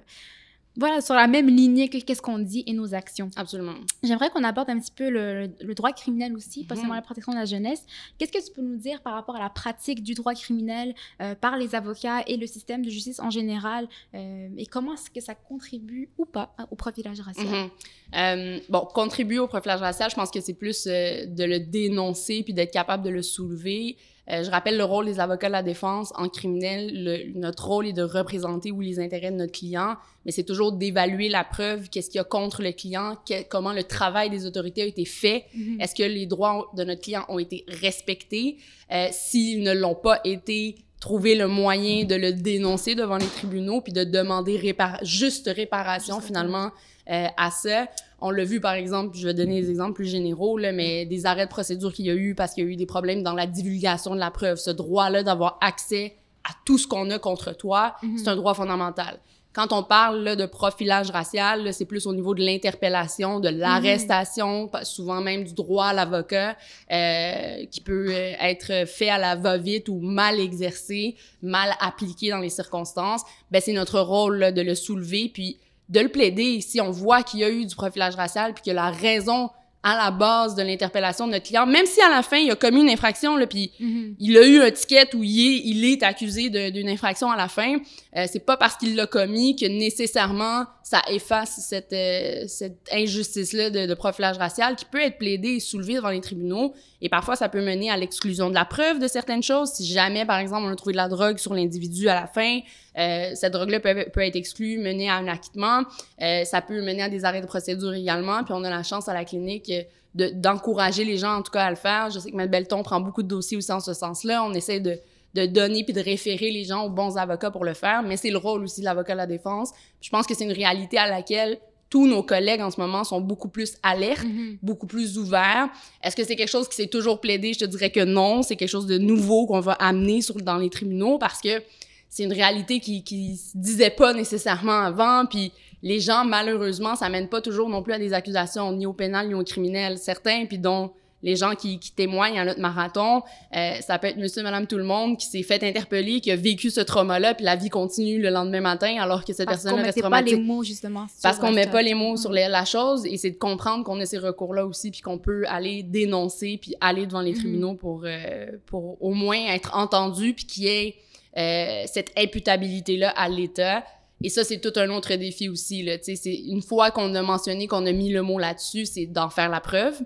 voilà, 0.76 1.02
sur 1.02 1.14
la 1.14 1.28
même 1.28 1.48
lignée 1.48 1.88
que 1.90 1.98
qu'est-ce 2.00 2.22
qu'on 2.22 2.40
dit 2.40 2.64
et 2.66 2.74
nos 2.74 2.94
actions. 2.96 3.30
Absolument. 3.36 3.76
J'aimerais 4.02 4.30
qu'on 4.32 4.44
aborde 4.44 4.70
un 4.72 4.80
petit 4.80 4.92
peu 4.96 5.10
le, 5.10 5.50
le 5.62 5.74
droit 5.76 5.92
criminel 5.92 6.36
aussi, 6.36 6.64
pas 6.64 6.74
Mhm. 6.76 6.82
seulement 6.82 6.96
la 6.96 7.02
protection 7.04 7.32
de 7.32 7.38
la 7.38 7.46
jeunesse. 7.46 7.86
Qu'est-ce 8.18 8.32
que 8.32 8.44
tu 8.44 8.52
peux 8.54 8.62
nous 8.64 8.78
dire 8.78 9.02
par 9.02 9.14
rapport 9.14 9.36
à 9.36 9.40
la 9.40 9.50
pratique 9.50 10.02
du 10.02 10.14
droit 10.16 10.34
criminel 10.34 10.96
euh, 11.22 11.36
par 11.36 11.58
les 11.58 11.76
avocats 11.76 12.24
et 12.26 12.38
le 12.38 12.48
système 12.48 12.84
de 12.84 12.90
justice 12.90 13.20
en 13.20 13.30
général 13.30 13.88
euh, 14.16 14.48
et 14.58 14.66
comment 14.66 14.94
est-ce 14.96 15.10
que 15.12 15.22
ça 15.22 15.36
contribue 15.36 16.10
ou 16.18 16.26
pas 16.26 16.56
au 16.72 16.76
profilage 16.76 17.20
racial? 17.22 17.46
Mhm. 17.48 17.70
Euh, 18.16 18.60
bon, 18.70 18.88
contribuer 18.94 19.40
au 19.40 19.48
profilage 19.48 19.80
racial, 19.82 20.10
je 20.10 20.16
pense 20.16 20.32
que 20.32 20.42
c'est 20.42 20.54
plus 20.54 20.86
de 20.86 21.44
le 21.44 21.60
dénoncer 21.60 22.42
puis 22.44 22.54
d'être 22.54 22.72
capable 22.74 23.04
de 23.04 23.10
le 23.10 23.22
soulever. 23.22 23.98
Euh, 24.32 24.42
je 24.44 24.50
rappelle 24.50 24.78
le 24.78 24.86
rôle 24.86 25.06
des 25.06 25.20
avocats 25.20 25.48
de 25.48 25.52
la 25.52 25.64
défense 25.64 26.14
en 26.16 26.30
criminel. 26.30 27.04
Le- 27.04 27.38
notre 27.40 27.68
rôle 27.68 27.88
est 27.88 27.94
de 27.94 28.04
représenter 28.04 28.72
oui, 28.72 28.88
les 28.88 29.00
intérêts 29.02 29.32
de 29.32 29.36
notre 29.36 29.52
client, 29.52 29.96
mais 30.26 30.32
c'est 30.32 30.46
toujours 30.46 30.72
d'évaluer 30.72 31.28
la 31.28 31.44
preuve, 31.44 31.90
qu'est-ce 31.90 32.10
qu'il 32.10 32.20
y 32.20 32.22
a 32.22 32.24
contre 32.24 32.62
le 32.62 32.72
client, 32.72 33.18
que- 33.28 33.44
comment 33.50 33.74
le 33.74 33.84
travail 33.84 34.30
des 34.30 34.46
autorités 34.46 34.82
a 34.84 34.86
été 34.86 35.04
fait, 35.04 35.44
Mhm. 35.54 35.82
est-ce 35.82 35.94
que 35.94 36.04
les 36.04 36.26
droits 36.26 36.72
de 36.78 36.84
notre 36.86 37.02
client 37.02 37.26
ont 37.28 37.38
été 37.40 37.66
respectés? 37.68 38.58
Euh, 38.92 39.08
S'ils 39.12 39.62
ne 39.62 39.74
l'ont 39.74 39.96
pas 39.96 40.22
été, 40.24 40.76
trouver 41.02 41.36
le 41.36 41.48
moyen 41.50 42.06
de 42.06 42.16
le 42.16 42.32
dénoncer 42.32 42.96
devant 42.96 43.18
les 43.18 43.26
tribunaux 43.26 43.82
puis 43.82 43.92
de 43.92 44.06
demander 44.06 44.58
répar- 44.58 45.04
juste 45.04 45.52
réparation 45.54 46.16
Juste 46.16 46.28
finalement 46.28 46.72
euh, 47.12 47.28
à 47.36 47.52
ça. 47.52 47.88
On 48.26 48.32
l'a 48.32 48.44
vu 48.46 48.60
par 48.62 48.74
exemple, 48.74 49.16
je 49.18 49.28
vais 49.28 49.34
donner 49.34 49.62
des 49.62 49.70
exemples 49.70 49.94
plus 49.94 50.08
généraux, 50.10 50.58
là, 50.58 50.72
mais 50.72 51.06
des 51.06 51.26
arrêts 51.26 51.46
de 51.46 51.52
procédure 51.52 51.92
qu'il 51.94 52.06
y 52.06 52.10
a 52.10 52.16
eu 52.16 52.36
parce 52.36 52.54
qu'il 52.54 52.64
y 52.64 52.68
a 52.68 52.70
eu 52.70 52.76
des 52.76 52.86
problèmes 52.86 53.22
dans 53.22 53.34
la 53.34 53.48
divulgation 53.48 54.16
de 54.16 54.20
la 54.20 54.32
preuve. 54.32 54.58
Ce 54.58 54.72
droit-là 54.72 55.24
d'avoir 55.24 55.58
accès 55.62 56.16
à 56.44 56.52
tout 56.66 56.78
ce 56.78 56.88
qu'on 56.88 57.10
a 57.12 57.20
contre 57.20 57.56
toi, 57.56 57.96
Mhm. 58.02 58.18
c'est 58.18 58.28
un 58.30 58.36
droit 58.36 58.54
fondamental. 58.54 59.20
Quand 59.54 59.72
on 59.72 59.84
parle 59.84 60.24
là, 60.24 60.36
de 60.36 60.46
profilage 60.48 61.12
racial, 61.12 61.72
c'est 61.74 61.86
plus 61.86 62.08
au 62.08 62.14
niveau 62.14 62.34
de 62.34 62.42
l'interpellation, 62.44 63.40
de 63.40 63.50
l'arrestation, 63.50 64.68
pas- 64.68 64.84
souvent 64.84 65.22
même 65.22 65.44
du 65.44 65.54
droit 65.54 65.86
à 65.88 65.94
l'avocat, 65.94 66.58
euh, 66.92 67.66
qui 67.70 67.82
peut 67.82 68.08
euh, 68.10 68.32
être 68.42 68.88
fait 68.88 69.10
à 69.10 69.18
la 69.20 69.36
va-vite 69.36 69.90
ou 69.90 70.00
mal 70.00 70.40
exercé, 70.40 71.16
mal 71.42 71.70
appliqué 71.80 72.30
dans 72.32 72.40
les 72.40 72.50
circonstances. 72.50 73.22
Ben, 73.52 73.62
c'est 73.62 73.74
notre 73.74 74.00
rôle 74.00 74.38
là, 74.38 74.52
de 74.52 74.62
le 74.62 74.74
soulever, 74.76 75.30
puis 75.32 75.60
de 75.94 76.00
le 76.00 76.10
plaider. 76.10 76.60
Si 76.60 76.82
on 76.82 76.92
voit 76.92 77.24
qu'il 77.24 77.40
y 77.40 77.44
a 77.44 77.50
eu 77.50 77.66
du 77.66 77.76
profilage 77.76 78.16
racial, 78.16 78.54
puis 78.54 78.64
que 78.64 78.72
la 78.72 78.90
raison 78.90 79.50
à 79.84 79.98
la 79.98 80.12
base 80.12 80.56
de 80.56 80.64
l'interpellation 80.64 81.28
de 81.28 81.34
notre 81.34 81.46
client, 81.46 81.66
même 81.66 81.86
si 81.86 82.02
à 82.02 82.10
la 82.10 82.22
fin, 82.24 82.38
il 82.38 82.50
a 82.50 82.56
commis 82.56 82.82
une 82.82 82.90
infraction, 82.90 83.36
là, 83.36 83.46
puis 83.48 83.72
Mhm. 83.80 84.16
il 84.20 84.38
a 84.38 84.48
eu 84.48 84.62
un 84.62 84.72
ticket 84.72 85.14
où 85.14 85.24
il 85.24 85.40
est, 85.40 85.62
il 85.66 85.86
est 85.86 86.04
accusé 86.04 86.50
d'une 86.72 86.88
infraction 86.88 87.30
à 87.30 87.36
la 87.36 87.50
fin. 87.50 87.76
Euh, 88.16 88.26
c'est 88.32 88.46
pas 88.46 88.56
parce 88.56 88.78
qu'il 88.78 88.96
l'a 88.96 89.08
commis 89.08 89.56
que 89.58 89.66
nécessairement 89.66 90.66
ça 90.84 91.02
efface 91.10 91.66
cette, 91.68 91.94
euh, 91.94 92.44
cette 92.48 92.78
injustice-là 92.92 93.70
de, 93.70 93.86
de 93.88 93.94
profilage 93.94 94.38
racial 94.38 94.76
qui 94.76 94.86
peut 94.86 95.02
être 95.02 95.18
plaidée 95.18 95.54
et 95.56 95.60
soulevée 95.60 95.96
devant 95.96 96.10
les 96.10 96.22
tribunaux. 96.22 96.74
Et 97.02 97.10
parfois, 97.10 97.36
ça 97.36 97.50
peut 97.50 97.62
mener 97.64 97.90
à 97.90 97.98
l'exclusion 97.98 98.50
de 98.50 98.54
la 98.54 98.66
preuve 98.66 99.00
de 99.00 99.08
certaines 99.08 99.42
choses. 99.44 99.72
Si 99.72 99.86
jamais, 99.86 100.26
par 100.26 100.38
exemple, 100.40 100.64
on 100.66 100.72
a 100.72 100.76
trouvé 100.76 100.92
de 100.94 100.98
la 100.98 101.08
drogue 101.08 101.38
sur 101.38 101.54
l'individu 101.54 102.10
à 102.10 102.16
la 102.16 102.28
fin, 102.28 102.60
euh, 103.00 103.32
cette 103.34 103.54
drogue-là 103.54 103.80
peut, 103.80 104.06
peut 104.14 104.22
être 104.22 104.36
exclue, 104.36 104.78
mener 104.78 105.10
à 105.10 105.16
un 105.16 105.28
acquittement. 105.28 105.84
Euh, 106.22 106.44
ça 106.44 106.62
peut 106.62 106.82
mener 106.82 107.02
à 107.02 107.10
des 107.10 107.26
arrêts 107.26 107.42
de 107.42 107.48
procédure 107.48 107.94
également. 107.94 108.44
Puis 108.44 108.54
on 108.56 108.64
a 108.64 108.70
la 108.70 108.84
chance 108.84 109.08
à 109.10 109.14
la 109.14 109.26
clinique 109.26 109.72
de- 110.16 110.30
d'encourager 110.30 111.04
les 111.06 111.18
gens, 111.18 111.36
en 111.38 111.42
tout 111.42 111.52
cas, 111.52 111.64
à 111.66 111.70
le 111.70 111.76
faire. 111.76 112.10
Je 112.12 112.20
sais 112.20 112.30
que 112.32 112.36
Maître 112.36 112.52
Belton 112.52 112.84
prend 112.84 113.00
beaucoup 113.02 113.24
de 113.24 113.28
dossiers 113.28 113.58
aussi 113.58 113.72
en 113.72 113.80
ce 113.80 113.94
sens-là. 113.94 114.44
On 114.44 114.54
essaie 114.54 114.80
de, 114.80 115.00
de 115.34 115.46
donner 115.48 115.84
puis 115.84 115.94
de 115.94 116.02
référer 116.02 116.52
les 116.52 116.64
gens 116.66 116.84
aux 116.86 116.90
bons 116.90 117.18
avocats 117.18 117.50
pour 117.52 117.66
le 117.66 117.74
faire, 117.74 118.04
mais 118.04 118.18
c'est 118.18 118.30
le 118.30 118.38
rôle 118.38 118.64
aussi 118.64 118.82
de 118.82 118.86
l'avocat 118.86 119.14
de 119.14 119.18
la 119.18 119.26
défense. 119.28 119.72
Puis 119.72 120.08
je 120.08 120.10
pense 120.10 120.28
que 120.28 120.36
c'est 120.36 120.44
une 120.46 120.52
réalité 120.52 120.98
à 120.98 121.08
laquelle 121.10 121.58
tous 121.90 122.08
nos 122.08 122.24
collègues 122.24 122.62
en 122.62 122.72
ce 122.72 122.80
moment 122.82 123.04
sont 123.04 123.22
beaucoup 123.22 123.50
plus 123.50 123.74
alertes, 123.84 124.24
Mhm. 124.24 124.58
beaucoup 124.64 124.88
plus 124.88 125.18
ouverts. 125.20 125.70
Est-ce 126.04 126.16
que 126.16 126.24
c'est 126.24 126.36
quelque 126.36 126.50
chose 126.50 126.68
qui 126.68 126.76
s'est 126.76 126.88
toujours 126.88 127.20
plaidé? 127.22 127.54
Je 127.54 127.60
te 127.60 127.66
dirais 127.66 127.92
que 127.92 128.04
non. 128.04 128.42
C'est 128.42 128.56
quelque 128.56 128.70
chose 128.70 128.88
de 128.88 128.98
nouveau 128.98 129.46
qu'on 129.46 129.60
va 129.60 129.74
amener 129.74 130.22
sur, 130.22 130.36
dans 130.36 130.58
les 130.58 130.70
tribunaux 130.72 131.18
parce 131.20 131.40
que 131.40 131.62
c'est 132.10 132.24
une 132.24 132.34
réalité 132.34 132.80
qui, 132.80 133.04
qui 133.04 133.38
se 133.38 133.56
disait 133.58 133.92
pas 133.92 134.14
nécessairement 134.14 134.80
avant. 134.82 135.26
Puis 135.28 135.52
les 135.84 136.00
gens, 136.00 136.24
malheureusement, 136.26 136.96
ça 136.96 137.10
mène 137.10 137.28
pas 137.28 137.42
toujours 137.42 137.70
non 137.70 137.84
plus 137.84 137.94
à 137.94 138.00
des 138.00 138.14
accusations, 138.14 138.72
ni 138.72 138.86
au 138.88 138.94
pénal, 138.94 139.28
ni 139.28 139.34
au 139.36 139.44
criminel. 139.44 139.98
Certains, 140.00 140.46
puis 140.48 140.58
dont 140.58 140.92
les 141.22 141.38
gens 141.38 141.56
qui, 141.56 141.80
qui 141.80 141.94
témoignent 141.94 142.38
à 142.40 142.44
notre 142.44 142.60
marathon, 142.60 143.22
euh, 143.56 143.76
ça 143.80 143.98
peut 143.98 144.08
être 144.08 144.18
monsieur, 144.18 144.44
madame, 144.44 144.68
tout 144.68 144.76
le 144.78 144.84
monde 144.84 145.18
qui 145.18 145.26
s'est 145.26 145.42
fait 145.44 145.64
interpeller, 145.64 146.20
qui 146.20 146.32
a 146.32 146.36
vécu 146.36 146.70
ce 146.70 146.82
trauma-là, 146.82 147.34
puis 147.34 147.46
la 147.46 147.56
vie 147.56 147.70
continue 147.70 148.22
le 148.22 148.30
lendemain 148.30 148.60
matin 148.60 148.98
alors 149.00 149.24
que 149.24 149.32
cette 149.32 149.46
Parce 149.46 149.60
qu'on 149.64 149.70
personne 149.70 149.86
reste 149.86 149.96
mettait 149.98 150.02
pas 150.02 150.08
traumatisée. 150.18 150.36
les 150.36 150.44
mots 150.44 150.64
justement. 150.64 151.06
Parce 151.22 151.38
qu'on 151.40 151.52
met 151.54 151.68
pas 151.68 151.82
les 151.82 151.94
mots 151.94 152.18
sur 152.18 152.32
les- 152.34 152.50
la 152.50 152.66
chose 152.66 153.06
et 153.06 153.16
c'est 153.16 153.32
de 153.32 153.38
comprendre 153.38 153.86
qu'on 153.86 154.02
a 154.02 154.06
ces 154.06 154.18
recours-là 154.18 154.66
aussi 154.66 154.92
puis 154.92 155.00
qu'on 155.00 155.18
peut 155.18 155.46
aller 155.48 155.82
dénoncer 155.84 156.58
puis 156.62 156.76
aller 156.82 157.06
devant 157.06 157.22
les 157.22 157.32
Mhm. 157.32 157.38
tribunaux 157.40 157.76
pour, 157.76 158.02
euh, 158.06 158.48
pour 158.66 159.02
au 159.02 159.14
moins 159.14 159.40
être 159.54 159.78
entendu 159.78 160.34
puis 160.34 160.46
qu'il 160.46 160.64
y 160.64 160.68
ait 160.68 160.96
euh, 161.38 161.84
cette 161.88 162.12
imputabilité-là 162.16 163.10
à 163.16 163.28
l'État. 163.30 163.84
Et 164.24 164.30
ça, 164.30 164.44
c'est 164.44 164.60
tout 164.60 164.74
un 164.78 164.90
autre 164.90 165.14
défi 165.16 165.50
aussi. 165.50 165.84
Là. 165.84 165.98
C'est 166.02 166.34
une 166.34 166.62
fois 166.62 166.92
qu'on 166.92 167.14
a 167.14 167.22
mentionné, 167.22 167.68
qu'on 167.68 167.86
a 167.86 167.92
mis 167.92 168.10
le 168.10 168.22
mot 168.22 168.40
là-dessus, 168.40 168.86
c'est 168.86 169.06
d'en 169.06 169.30
faire 169.30 169.50
la 169.50 169.60
preuve, 169.60 170.00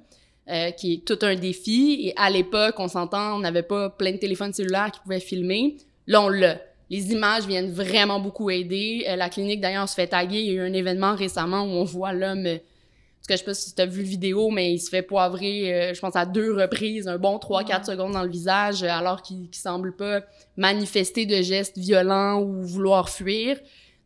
euh, 0.49 0.71
qui 0.71 0.93
est 0.93 1.05
tout 1.05 1.19
un 1.21 1.35
défi. 1.35 1.99
Et 2.07 2.13
à 2.17 2.29
l'époque, 2.31 2.75
on 2.79 2.87
s'entend, 2.87 3.35
on 3.35 3.39
n'avait 3.39 3.63
pas 3.63 3.91
plein 3.91 4.13
de 4.13 4.17
téléphones 4.17 4.53
cellulaires 4.53 4.91
qui 4.91 4.99
pouvaient 5.01 5.19
filmer. 5.19 5.77
Là, 6.07 6.23
on 6.23 6.29
l'a. 6.29 6.59
Les 6.89 7.11
images 7.11 7.45
viennent 7.45 7.71
vraiment 7.71 8.19
beaucoup 8.19 8.49
aider. 8.49 9.05
Euh, 9.07 9.15
la 9.15 9.29
clinique, 9.29 9.61
d'ailleurs, 9.61 9.87
se 9.87 9.93
fait 9.93 10.07
taguer. 10.07 10.39
Il 10.39 10.47
y 10.47 10.49
a 10.51 10.53
eu 10.53 10.61
un 10.61 10.73
événement 10.73 11.13
récemment 11.15 11.63
où 11.63 11.69
on 11.69 11.83
voit 11.83 12.13
l'homme... 12.13 12.45
euh, 12.47 12.57
en 12.57 13.27
que 13.27 13.33
je 13.33 13.39
sais 13.39 13.45
pas 13.45 13.53
si 13.53 13.75
tu 13.75 13.81
as 13.81 13.85
vu 13.85 14.03
le 14.03 14.07
vidéo, 14.07 14.49
mais 14.49 14.71
il 14.73 14.79
se 14.79 14.89
fait 14.89 15.01
poivrer, 15.01 15.73
euh, 15.73 15.93
je 15.93 15.99
pense, 15.99 16.15
à 16.15 16.25
deux 16.25 16.53
reprises, 16.53 17.09
un 17.09 17.17
bon 17.17 17.37
3-4 17.37 17.85
secondes 17.85 18.13
dans 18.13 18.23
le 18.23 18.29
visage, 18.29 18.83
alors 18.83 19.21
qu'il 19.21 19.41
ne 19.41 19.47
semble 19.51 19.95
pas 19.97 20.21
manifester 20.55 21.25
de 21.25 21.41
gestes 21.41 21.77
violents 21.77 22.41
ou 22.41 22.63
vouloir 22.63 23.09
fuir. 23.09 23.57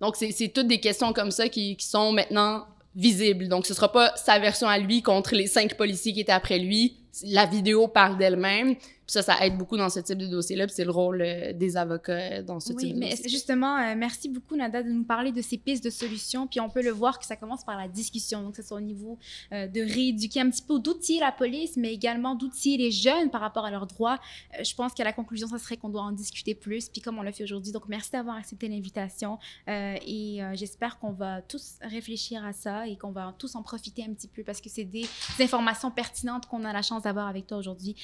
Donc, 0.02 0.16
c'est 0.18 0.48
toutes 0.50 0.68
des 0.68 0.80
questions 0.80 1.14
comme 1.14 1.32
ça 1.32 1.48
qui, 1.48 1.78
qui 1.78 1.86
sont 1.86 2.12
maintenant 2.12 2.66
visibles. 2.96 3.48
Donc, 3.48 3.66
ce 3.66 3.74
sera 3.74 3.92
pas 3.92 4.12
sa 4.16 4.40
version 4.40 4.68
à 4.68 4.78
lui 4.80 5.02
contre 5.02 5.36
les 5.36 5.48
cinq 5.48 5.76
policiers 5.76 6.14
qui 6.14 6.22
étaient 6.22 6.32
après 6.32 6.60
lui. 6.60 6.98
La 7.24 7.46
vidéo 7.46 7.88
parle 7.88 8.18
d'elle-même 8.18 8.76
ça, 9.08 9.22
ça 9.22 9.46
aide 9.46 9.58
beaucoup 9.58 9.78
dans 9.78 9.90
ce 9.90 10.00
type 10.00 10.18
de 10.18 10.28
dossier-là, 10.28 10.68
puis 10.68 10.76
c'est 10.76 10.86
le 10.86 10.92
rôle 10.92 11.22
euh, 11.22 11.54
des 11.54 11.76
avocats 11.76 12.42
dans 12.44 12.60
ce 12.60 12.74
type 12.74 12.94
de 12.94 13.00
mais 13.00 13.16
justement, 13.28 13.78
euh, 13.78 13.94
merci 13.98 14.30
beaucoup, 14.30 14.56
Nada, 14.56 14.84
de 14.84 14.90
nous 14.90 15.04
parler 15.04 15.32
de 15.32 15.42
ces 15.42 15.58
pistes 15.58 15.84
de 15.84 15.90
solutions, 15.90 16.48
puis 16.48 16.60
on 16.60 16.70
peut 16.70 16.82
le 16.82 16.92
voir 16.92 17.20
que 17.20 17.26
ça 17.26 17.36
commence 17.36 17.64
par 17.64 17.78
la 17.78 17.88
discussion, 17.88 18.42
donc 18.42 18.56
que 18.56 18.62
ce 18.62 18.68
soit 18.68 18.78
au 18.78 18.82
niveau 18.82 19.18
euh, 19.52 19.68
de 19.68 19.82
rééduquer 19.82 20.40
un 20.40 20.50
petit 20.50 20.62
peu, 20.62 20.80
d'outiller 20.80 21.20
la 21.20 21.32
police, 21.32 21.76
mais 21.76 21.94
également 21.94 22.36
d'outiller 22.36 22.78
les 22.78 22.92
jeunes 22.92 23.30
par 23.30 23.42
rapport 23.42 23.66
à 23.66 23.72
leurs 23.72 23.88
droits. 23.88 24.20
je 24.64 24.74
pense 24.76 24.94
qu'à 24.94 25.04
la 25.04 25.14
conclusion, 25.14 25.48
ça 25.48 25.58
serait 25.58 25.78
qu'on 25.78 25.90
doit 25.90 26.04
en 26.04 26.12
discuter 26.12 26.56
plus, 26.56 26.88
puis 26.88 27.02
comme 27.02 27.18
on 27.18 27.22
l'a 27.22 27.32
fait 27.32 27.44
aujourd'hui. 27.44 27.72
Donc, 27.72 27.88
merci 27.90 28.12
d'avoir 28.12 28.38
accepté 28.38 28.68
l'invitation, 28.68 29.40
et 29.68 30.40
j'espère 30.54 31.00
qu'on 31.00 31.12
va 31.12 31.42
tous 31.42 31.76
réfléchir 31.82 32.46
à 32.46 32.54
ça 32.54 32.88
et 32.88 32.98
qu'on 32.98 33.12
va 33.12 33.34
tous 33.38 33.56
en 33.56 33.64
profiter 33.64 34.04
un 34.04 34.14
petit 34.14 34.28
peu, 34.28 34.44
parce 34.44 34.62
que 34.62 34.70
c'est 34.70 34.84
des, 34.84 35.06
informations 35.40 35.92
pertinentes 35.92 36.46
qu'on 36.46 36.64
a 36.64 36.72
la 36.72 36.82
chance 36.82 37.04
d'avoir 37.04 37.28
avec 37.28 37.48
toi 37.48 37.58
aujourd'hui. 37.58 37.96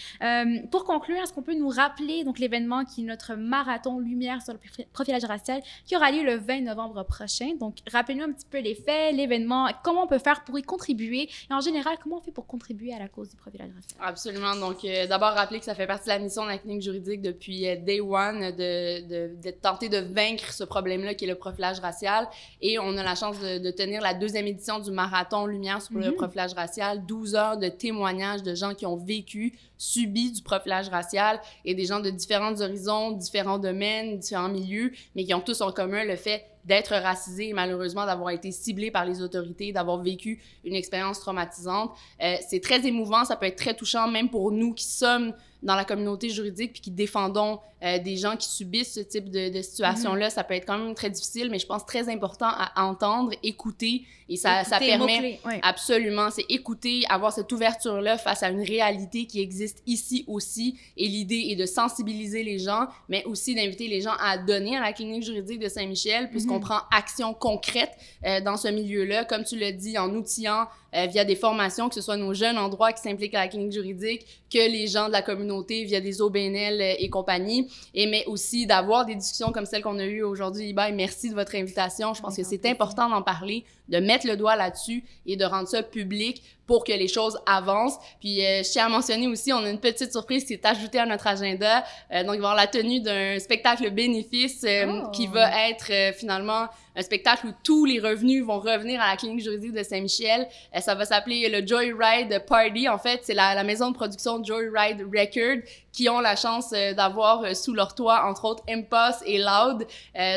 pour 0.71 0.83
qu'on 0.83 0.96
conclure, 0.97 1.17
est-ce 1.17 1.33
qu'on 1.33 1.43
peut 1.43 1.53
nous 1.53 1.69
rappeler 1.69 2.23
donc 2.23 2.39
l'événement 2.39 2.83
qui 2.83 3.01
est 3.01 3.05
notre 3.05 3.35
marathon 3.35 3.99
Lumière 3.99 4.41
sur 4.41 4.53
le 4.53 4.59
profilage 4.91 5.25
racial 5.25 5.61
qui 5.85 5.95
aura 5.95 6.11
lieu 6.11 6.23
le 6.23 6.37
20 6.37 6.61
novembre 6.61 7.03
prochain? 7.03 7.53
Donc, 7.59 7.77
rappelez-nous 7.91 8.23
un 8.23 8.31
petit 8.31 8.45
peu 8.49 8.59
les 8.59 8.75
faits, 8.75 9.15
l'événement, 9.15 9.69
comment 9.83 10.03
on 10.03 10.07
peut 10.07 10.17
faire 10.17 10.43
pour 10.43 10.57
y 10.57 10.63
contribuer 10.63 11.29
et 11.49 11.53
en 11.53 11.61
général, 11.61 11.97
comment 12.01 12.17
on 12.17 12.21
fait 12.21 12.31
pour 12.31 12.47
contribuer 12.47 12.93
à 12.93 12.99
la 12.99 13.07
cause 13.07 13.29
du 13.29 13.35
profilage 13.35 13.69
racial? 13.75 13.99
Absolument. 14.01 14.55
Donc, 14.55 14.83
euh, 14.85 15.05
d'abord, 15.07 15.33
rappeler 15.33 15.59
que 15.59 15.65
ça 15.65 15.75
fait 15.75 15.87
partie 15.87 16.05
de 16.05 16.13
la 16.13 16.19
mission 16.19 16.43
de 16.43 16.49
la 16.49 16.57
clinique 16.57 16.81
juridique 16.81 17.21
depuis 17.21 17.67
euh, 17.67 17.75
day 17.75 18.01
one 18.01 18.51
de, 18.51 19.35
de, 19.35 19.51
tenter 19.51 19.89
de 19.89 19.99
vaincre 19.99 20.51
ce 20.51 20.63
problème-là 20.63 21.13
qui 21.13 21.25
est 21.25 21.27
le 21.27 21.35
profilage 21.35 21.79
racial. 21.79 22.27
Et 22.61 22.79
on 22.79 22.97
a 22.97 23.03
la 23.03 23.15
chance 23.15 23.39
de, 23.39 23.71
tenir 23.71 24.01
la 24.01 24.13
deuxième 24.13 24.47
édition 24.47 24.79
du 24.79 24.91
marathon 24.91 25.45
Lumière 25.45 25.81
sur 25.81 25.95
le 25.95 26.07
mhm. 26.07 26.15
profilage 26.15 26.53
racial, 26.53 27.05
12 27.05 27.35
heures 27.35 27.57
de 27.57 27.67
témoignages 27.67 28.43
de 28.43 28.55
gens 28.55 28.73
qui 28.73 28.85
ont 28.85 28.95
vécu, 28.95 29.53
subi 29.77 30.31
du 30.31 30.41
profilage 30.41 30.76
racial 30.85 31.39
et 31.65 31.73
des 31.75 31.85
gens 31.85 31.99
de 31.99 32.09
différents 32.09 32.59
horizons, 32.61 33.11
différents 33.11 33.59
domaines, 33.59 34.19
différents 34.19 34.49
milieux, 34.49 34.91
mais 35.15 35.25
qui 35.25 35.33
ont 35.33 35.41
tous 35.41 35.61
en 35.61 35.71
commun 35.71 36.05
le 36.05 36.15
fait 36.15 36.45
d'être 36.65 36.93
racisés 36.93 37.49
et 37.49 37.53
malheureusement 37.53 38.05
d'avoir 38.05 38.31
été 38.31 38.51
ciblés 38.51 38.91
par 38.91 39.05
les 39.05 39.21
autorités, 39.21 39.71
d'avoir 39.71 39.97
vécu 40.01 40.41
une 40.65 40.75
expérience 40.75 41.19
traumatisante. 41.19 41.91
Euh, 42.21 42.35
c'est 42.47 42.59
très 42.59 42.85
émouvant, 42.85 43.23
ça 43.25 43.35
peut 43.35 43.45
être 43.45 43.57
très 43.57 43.73
touchant, 43.73 44.07
même 44.07 44.29
pour 44.29 44.51
nous 44.51 44.73
qui 44.73 44.85
sommes 44.85 45.33
dans 45.63 45.75
la 45.75 45.85
communauté 45.85 46.29
juridique 46.29 46.73
puis 46.73 46.81
qui 46.81 46.91
défendons 46.91 47.59
euh, 47.83 47.99
des 47.99 48.17
gens 48.17 48.35
qui 48.35 48.47
subissent 48.47 48.93
ce 48.93 48.99
type 49.01 49.29
de, 49.29 49.49
de 49.49 49.61
situation-là. 49.61 50.27
Mm-hmm. 50.27 50.33
Ça 50.33 50.43
peut 50.43 50.55
être 50.55 50.65
quand 50.65 50.77
même 50.77 50.95
très 50.95 51.09
difficile, 51.09 51.49
mais 51.51 51.59
je 51.59 51.67
pense 51.67 51.85
très 51.85 52.09
important 52.09 52.47
à 52.49 52.83
entendre, 52.83 53.31
écouter. 53.43 54.03
Et 54.29 54.35
ça, 54.35 54.63
ça 54.63 54.79
permet 54.79 55.39
absolument, 55.61 56.29
c'est 56.31 56.45
écouter, 56.49 57.03
avoir 57.07 57.31
cette 57.31 57.51
ouverture-là 57.51 58.17
face 58.17 58.43
à 58.43 58.49
une 58.49 58.63
réalité 58.63 59.25
qui 59.25 59.41
existe 59.41 59.83
ici 59.85 60.25
aussi. 60.27 60.77
Et 60.97 61.07
l'idée 61.07 61.49
est 61.49 61.55
de 61.55 61.65
sensibiliser 61.65 62.43
les 62.43 62.59
gens, 62.59 62.87
mais 63.09 63.23
aussi 63.25 63.55
d'inviter 63.55 63.87
les 63.87 64.01
gens 64.01 64.13
à 64.19 64.37
donner 64.37 64.75
à 64.75 64.81
la 64.81 64.91
clinique 64.91 65.23
juridique 65.23 65.59
de 65.59 65.69
Saint-Michel, 65.69 66.29
puisqu'on 66.29 66.57
mm-hmm. 66.57 66.61
prend 66.61 66.79
action 66.91 67.33
concrète 67.33 67.91
euh, 68.25 68.41
dans 68.41 68.57
ce 68.57 68.67
milieu-là, 68.67 69.23
comme 69.25 69.43
tu 69.43 69.57
l'as 69.57 69.71
dit, 69.71 69.97
en 69.97 70.09
outillant 70.13 70.67
via 71.05 71.23
des 71.23 71.35
formations, 71.35 71.89
que 71.89 71.95
ce 71.95 72.01
soit 72.01 72.17
nos 72.17 72.33
jeunes 72.33 72.57
en 72.57 72.69
droit 72.69 72.91
qui 72.91 73.01
s'impliquent 73.01 73.35
à 73.35 73.41
la 73.41 73.47
clinique 73.47 73.71
juridique, 73.71 74.25
que 74.51 74.57
les 74.57 74.87
gens 74.87 75.07
de 75.07 75.11
la 75.11 75.21
communauté 75.21 75.83
via 75.83 76.01
des 76.01 76.21
OBNL 76.21 76.81
euh, 76.81 76.93
et 76.97 77.09
compagnie, 77.09 77.69
et 77.93 78.07
mais 78.07 78.25
aussi 78.25 78.65
d'avoir 78.65 79.05
des 79.05 79.15
discussions 79.15 79.51
comme 79.51 79.65
celle 79.65 79.83
qu'on 79.83 79.99
a 79.99 80.05
eues 80.05 80.23
aujourd'hui. 80.23 80.73
Ben, 80.73 80.95
merci 80.95 81.29
de 81.29 81.35
votre 81.35 81.55
invitation. 81.55 82.13
Je 82.13 82.21
pense 82.21 82.35
que 82.35 82.43
c'est 82.43 82.65
important 82.65 83.09
d'en 83.09 83.21
parler, 83.21 83.65
de 83.89 83.99
mettre 83.99 84.25
le 84.25 84.37
doigt 84.37 84.55
là-dessus 84.55 85.03
et 85.25 85.35
de 85.35 85.45
rendre 85.45 85.67
ça 85.67 85.83
public 85.83 86.41
pour 86.67 86.83
que 86.83 86.91
les 86.91 87.07
choses 87.07 87.39
avancent. 87.45 87.97
Puis 88.19 88.45
euh, 88.45 88.61
je 88.61 88.69
tiens 88.69 88.85
à 88.85 88.89
mentionner 88.89 89.27
aussi, 89.27 89.51
on 89.53 89.63
a 89.63 89.69
une 89.69 89.79
petite 89.79 90.11
surprise 90.11 90.43
qui 90.43 90.53
est 90.53 90.65
ajoutée 90.65 90.99
à 90.99 91.05
notre 91.05 91.25
agenda. 91.25 91.83
Euh, 92.11 92.23
donc, 92.23 92.35
il 92.35 92.41
va 92.41 92.49
y 92.49 92.51
avoir 92.51 92.55
la 92.55 92.67
tenue 92.67 92.99
d'un 92.99 93.39
spectacle 93.39 93.89
bénéfice 93.89 94.63
euh, 94.65 94.85
oh. 95.05 95.09
qui 95.11 95.27
va 95.27 95.69
être 95.69 95.91
euh, 95.91 96.11
finalement 96.13 96.67
un 96.95 97.01
spectacle 97.01 97.47
où 97.47 97.51
tous 97.63 97.85
les 97.85 97.99
revenus 97.99 98.43
vont 98.43 98.59
revenir 98.59 98.99
à 99.01 99.11
la 99.11 99.17
clinique 99.17 99.41
juridique 99.41 99.71
de 99.71 99.83
Saint-Michel. 99.83 100.47
ça 100.79 100.95
va 100.95 101.05
s'appeler 101.05 101.47
le 101.47 101.65
Joyride 101.65 102.43
Party. 102.47 102.89
En 102.89 102.97
fait, 102.97 103.21
c'est 103.23 103.35
la, 103.35 103.53
la, 103.53 103.63
maison 103.63 103.91
de 103.91 103.95
production 103.95 104.43
Joyride 104.43 105.01
Record 105.03 105.61
qui 105.97 106.09
ont 106.09 106.19
la 106.19 106.35
chance 106.35 106.69
d'avoir 106.95 107.55
sous 107.55 107.73
leur 107.73 107.95
toit, 107.95 108.23
entre 108.25 108.45
autres, 108.45 108.61
Impasse 108.69 109.23
et 109.25 109.39
Loud. 109.39 109.87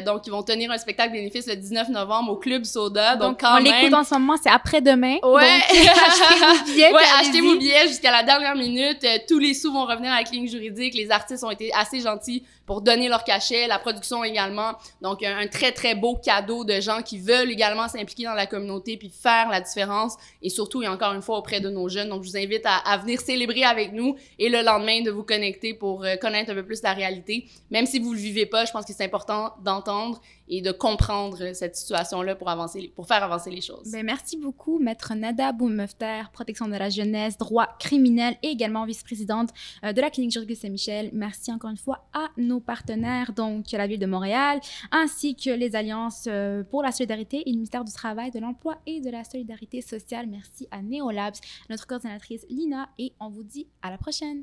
donc, 0.07 0.27
ils 0.27 0.31
vont 0.31 0.43
tenir 0.43 0.71
un 0.71 0.79
spectacle 0.79 1.13
bénéfice 1.13 1.47
le 1.47 1.57
19 1.57 1.91
novembre 1.91 2.33
au 2.33 2.37
Club 2.37 2.65
Soda. 2.65 3.17
Donc, 3.17 3.41
quand 3.41 3.57
on 3.57 3.63
l'écoute 3.63 3.93
en 3.93 4.05
ce 4.05 4.15
moment, 4.15 4.37
c'est 4.43 4.49
après-demain. 4.49 5.19
Ouais. 5.23 5.61
achetez 5.71 6.39
vos 6.39 6.65
billets. 6.65 6.93
Ouais, 6.93 7.03
achetez 7.21 7.41
vos 7.41 7.57
billets 7.57 7.89
jusqu'à 7.89 8.11
la 8.11 8.23
dernière 8.23 8.57
minute. 8.57 9.05
Euh, 9.05 9.19
tous 9.29 9.39
les 9.39 9.55
sous 9.55 9.73
vont 9.73 9.85
revenir 9.85 10.13
à 10.13 10.19
la 10.19 10.25
clinique 10.25 10.51
juridique. 10.51 10.95
Les 10.95 11.11
artistes 11.11 11.45
ont 11.45 11.51
été 11.51 11.71
assez 11.75 12.01
gentils 12.01 12.45
pour 12.67 12.83
donner 12.83 13.09
leur 13.09 13.25
cachet, 13.25 13.67
la 13.67 13.79
production 13.79 14.23
également. 14.23 14.75
Donc, 15.03 15.23
un, 15.23 15.47
très, 15.49 15.73
très 15.73 15.95
beau 15.95 16.17
cadeau 16.17 16.65
de 16.65 16.81
gens 16.81 17.03
qui 17.03 17.19
veulent 17.19 17.51
également 17.51 17.89
s'impliquer 17.89 18.25
dans 18.25 18.35
la 18.35 18.47
communauté 18.47 18.97
puis 18.97 19.11
faire 19.11 19.49
la 19.49 19.61
différence. 19.61 20.17
Et 20.43 20.51
surtout, 20.51 20.83
et 20.83 20.89
encore 20.89 21.13
une 21.13 21.23
fois, 21.23 21.39
auprès 21.39 21.61
de 21.61 21.69
nos 21.69 21.89
jeunes. 21.89 22.09
Donc, 22.09 22.23
je 22.23 22.31
vous 22.31 22.37
invite 22.37 22.65
à, 22.65 22.97
venir 22.99 23.21
célébrer 23.21 23.65
avec 23.65 23.93
nous 23.93 24.17
et 24.39 24.49
le 24.49 24.63
lendemain 24.63 25.03
de 25.03 25.11
vous 25.11 25.25
connecter 25.25 25.75
pour 25.75 26.05
euh, 26.05 26.17
connaître 26.17 26.53
un 26.53 26.55
peu 26.55 26.65
plus 26.65 26.83
la 26.83 26.93
réalité. 26.93 27.47
Même 27.71 27.87
si 27.87 27.99
vous 27.99 28.13
le 28.13 28.19
vivez 28.19 28.47
pas, 28.47 28.65
je 28.65 28.73
pense 28.73 28.85
que 28.85 28.93
c'est 28.93 29.05
important 29.05 29.55
d'entendre 29.65 30.21
et 30.51 30.61
de 30.61 30.73
comprendre 30.73 31.55
cette 31.55 31.77
situation-là 31.77 32.35
pour 32.35 32.51
pour 32.95 33.07
faire 33.07 33.23
avancer 33.23 33.51
les 33.51 33.61
choses. 33.61 33.91
Ben, 33.93 34.05
merci 34.05 34.37
beaucoup, 34.37 34.79
Maître 34.79 35.15
Nada 35.15 35.53
Boumefter, 35.53 36.23
protection 36.33 36.67
de 36.67 36.75
la 36.75 36.91
jeunesse, 36.91 37.39
droit 37.39 37.69
criminel 37.79 38.37
et 38.43 38.49
également 38.49 38.85
vice-présidente 38.85 39.51
euh, 39.85 39.93
de 39.93 40.01
la 40.01 40.11
clinique 40.11 40.33
juridique 40.33 40.59
Saint-Michel. 40.59 41.11
Merci 41.13 41.53
encore 41.53 41.71
une 41.71 41.77
fois 41.77 42.09
à 42.13 42.29
nos 42.37 42.61
partenaires, 42.61 43.33
donc 43.33 43.71
la 43.71 43.87
Ville 43.87 44.01
de 44.01 44.07
Montréal, 44.07 44.61
ainsi 44.91 45.37
que 45.37 45.51
les 45.51 45.77
Alliances 45.77 46.25
euh, 46.27 46.65
pour 46.65 46.83
la 46.83 46.91
solidarité 46.91 47.43
et 47.47 47.51
le 47.51 47.57
ministère 47.57 47.85
du 47.85 47.93
Travail, 47.93 48.31
de 48.31 48.41
l'Emploi 48.41 48.77
et 48.87 49.01
de 49.01 49.11
la 49.11 49.23
Solidarité 49.23 49.81
sociale. 49.81 50.27
Merci 50.27 50.67
à 50.71 50.83
Neolabs, 50.83 51.37
notre 51.69 51.87
coordinatrice 51.87 52.45
Lina, 52.49 52.89
et 52.99 53.13
on 53.21 53.29
vous 53.29 53.45
dit 53.45 53.69
à 53.83 53.91
la 53.91 53.99
prochaine. 53.99 54.43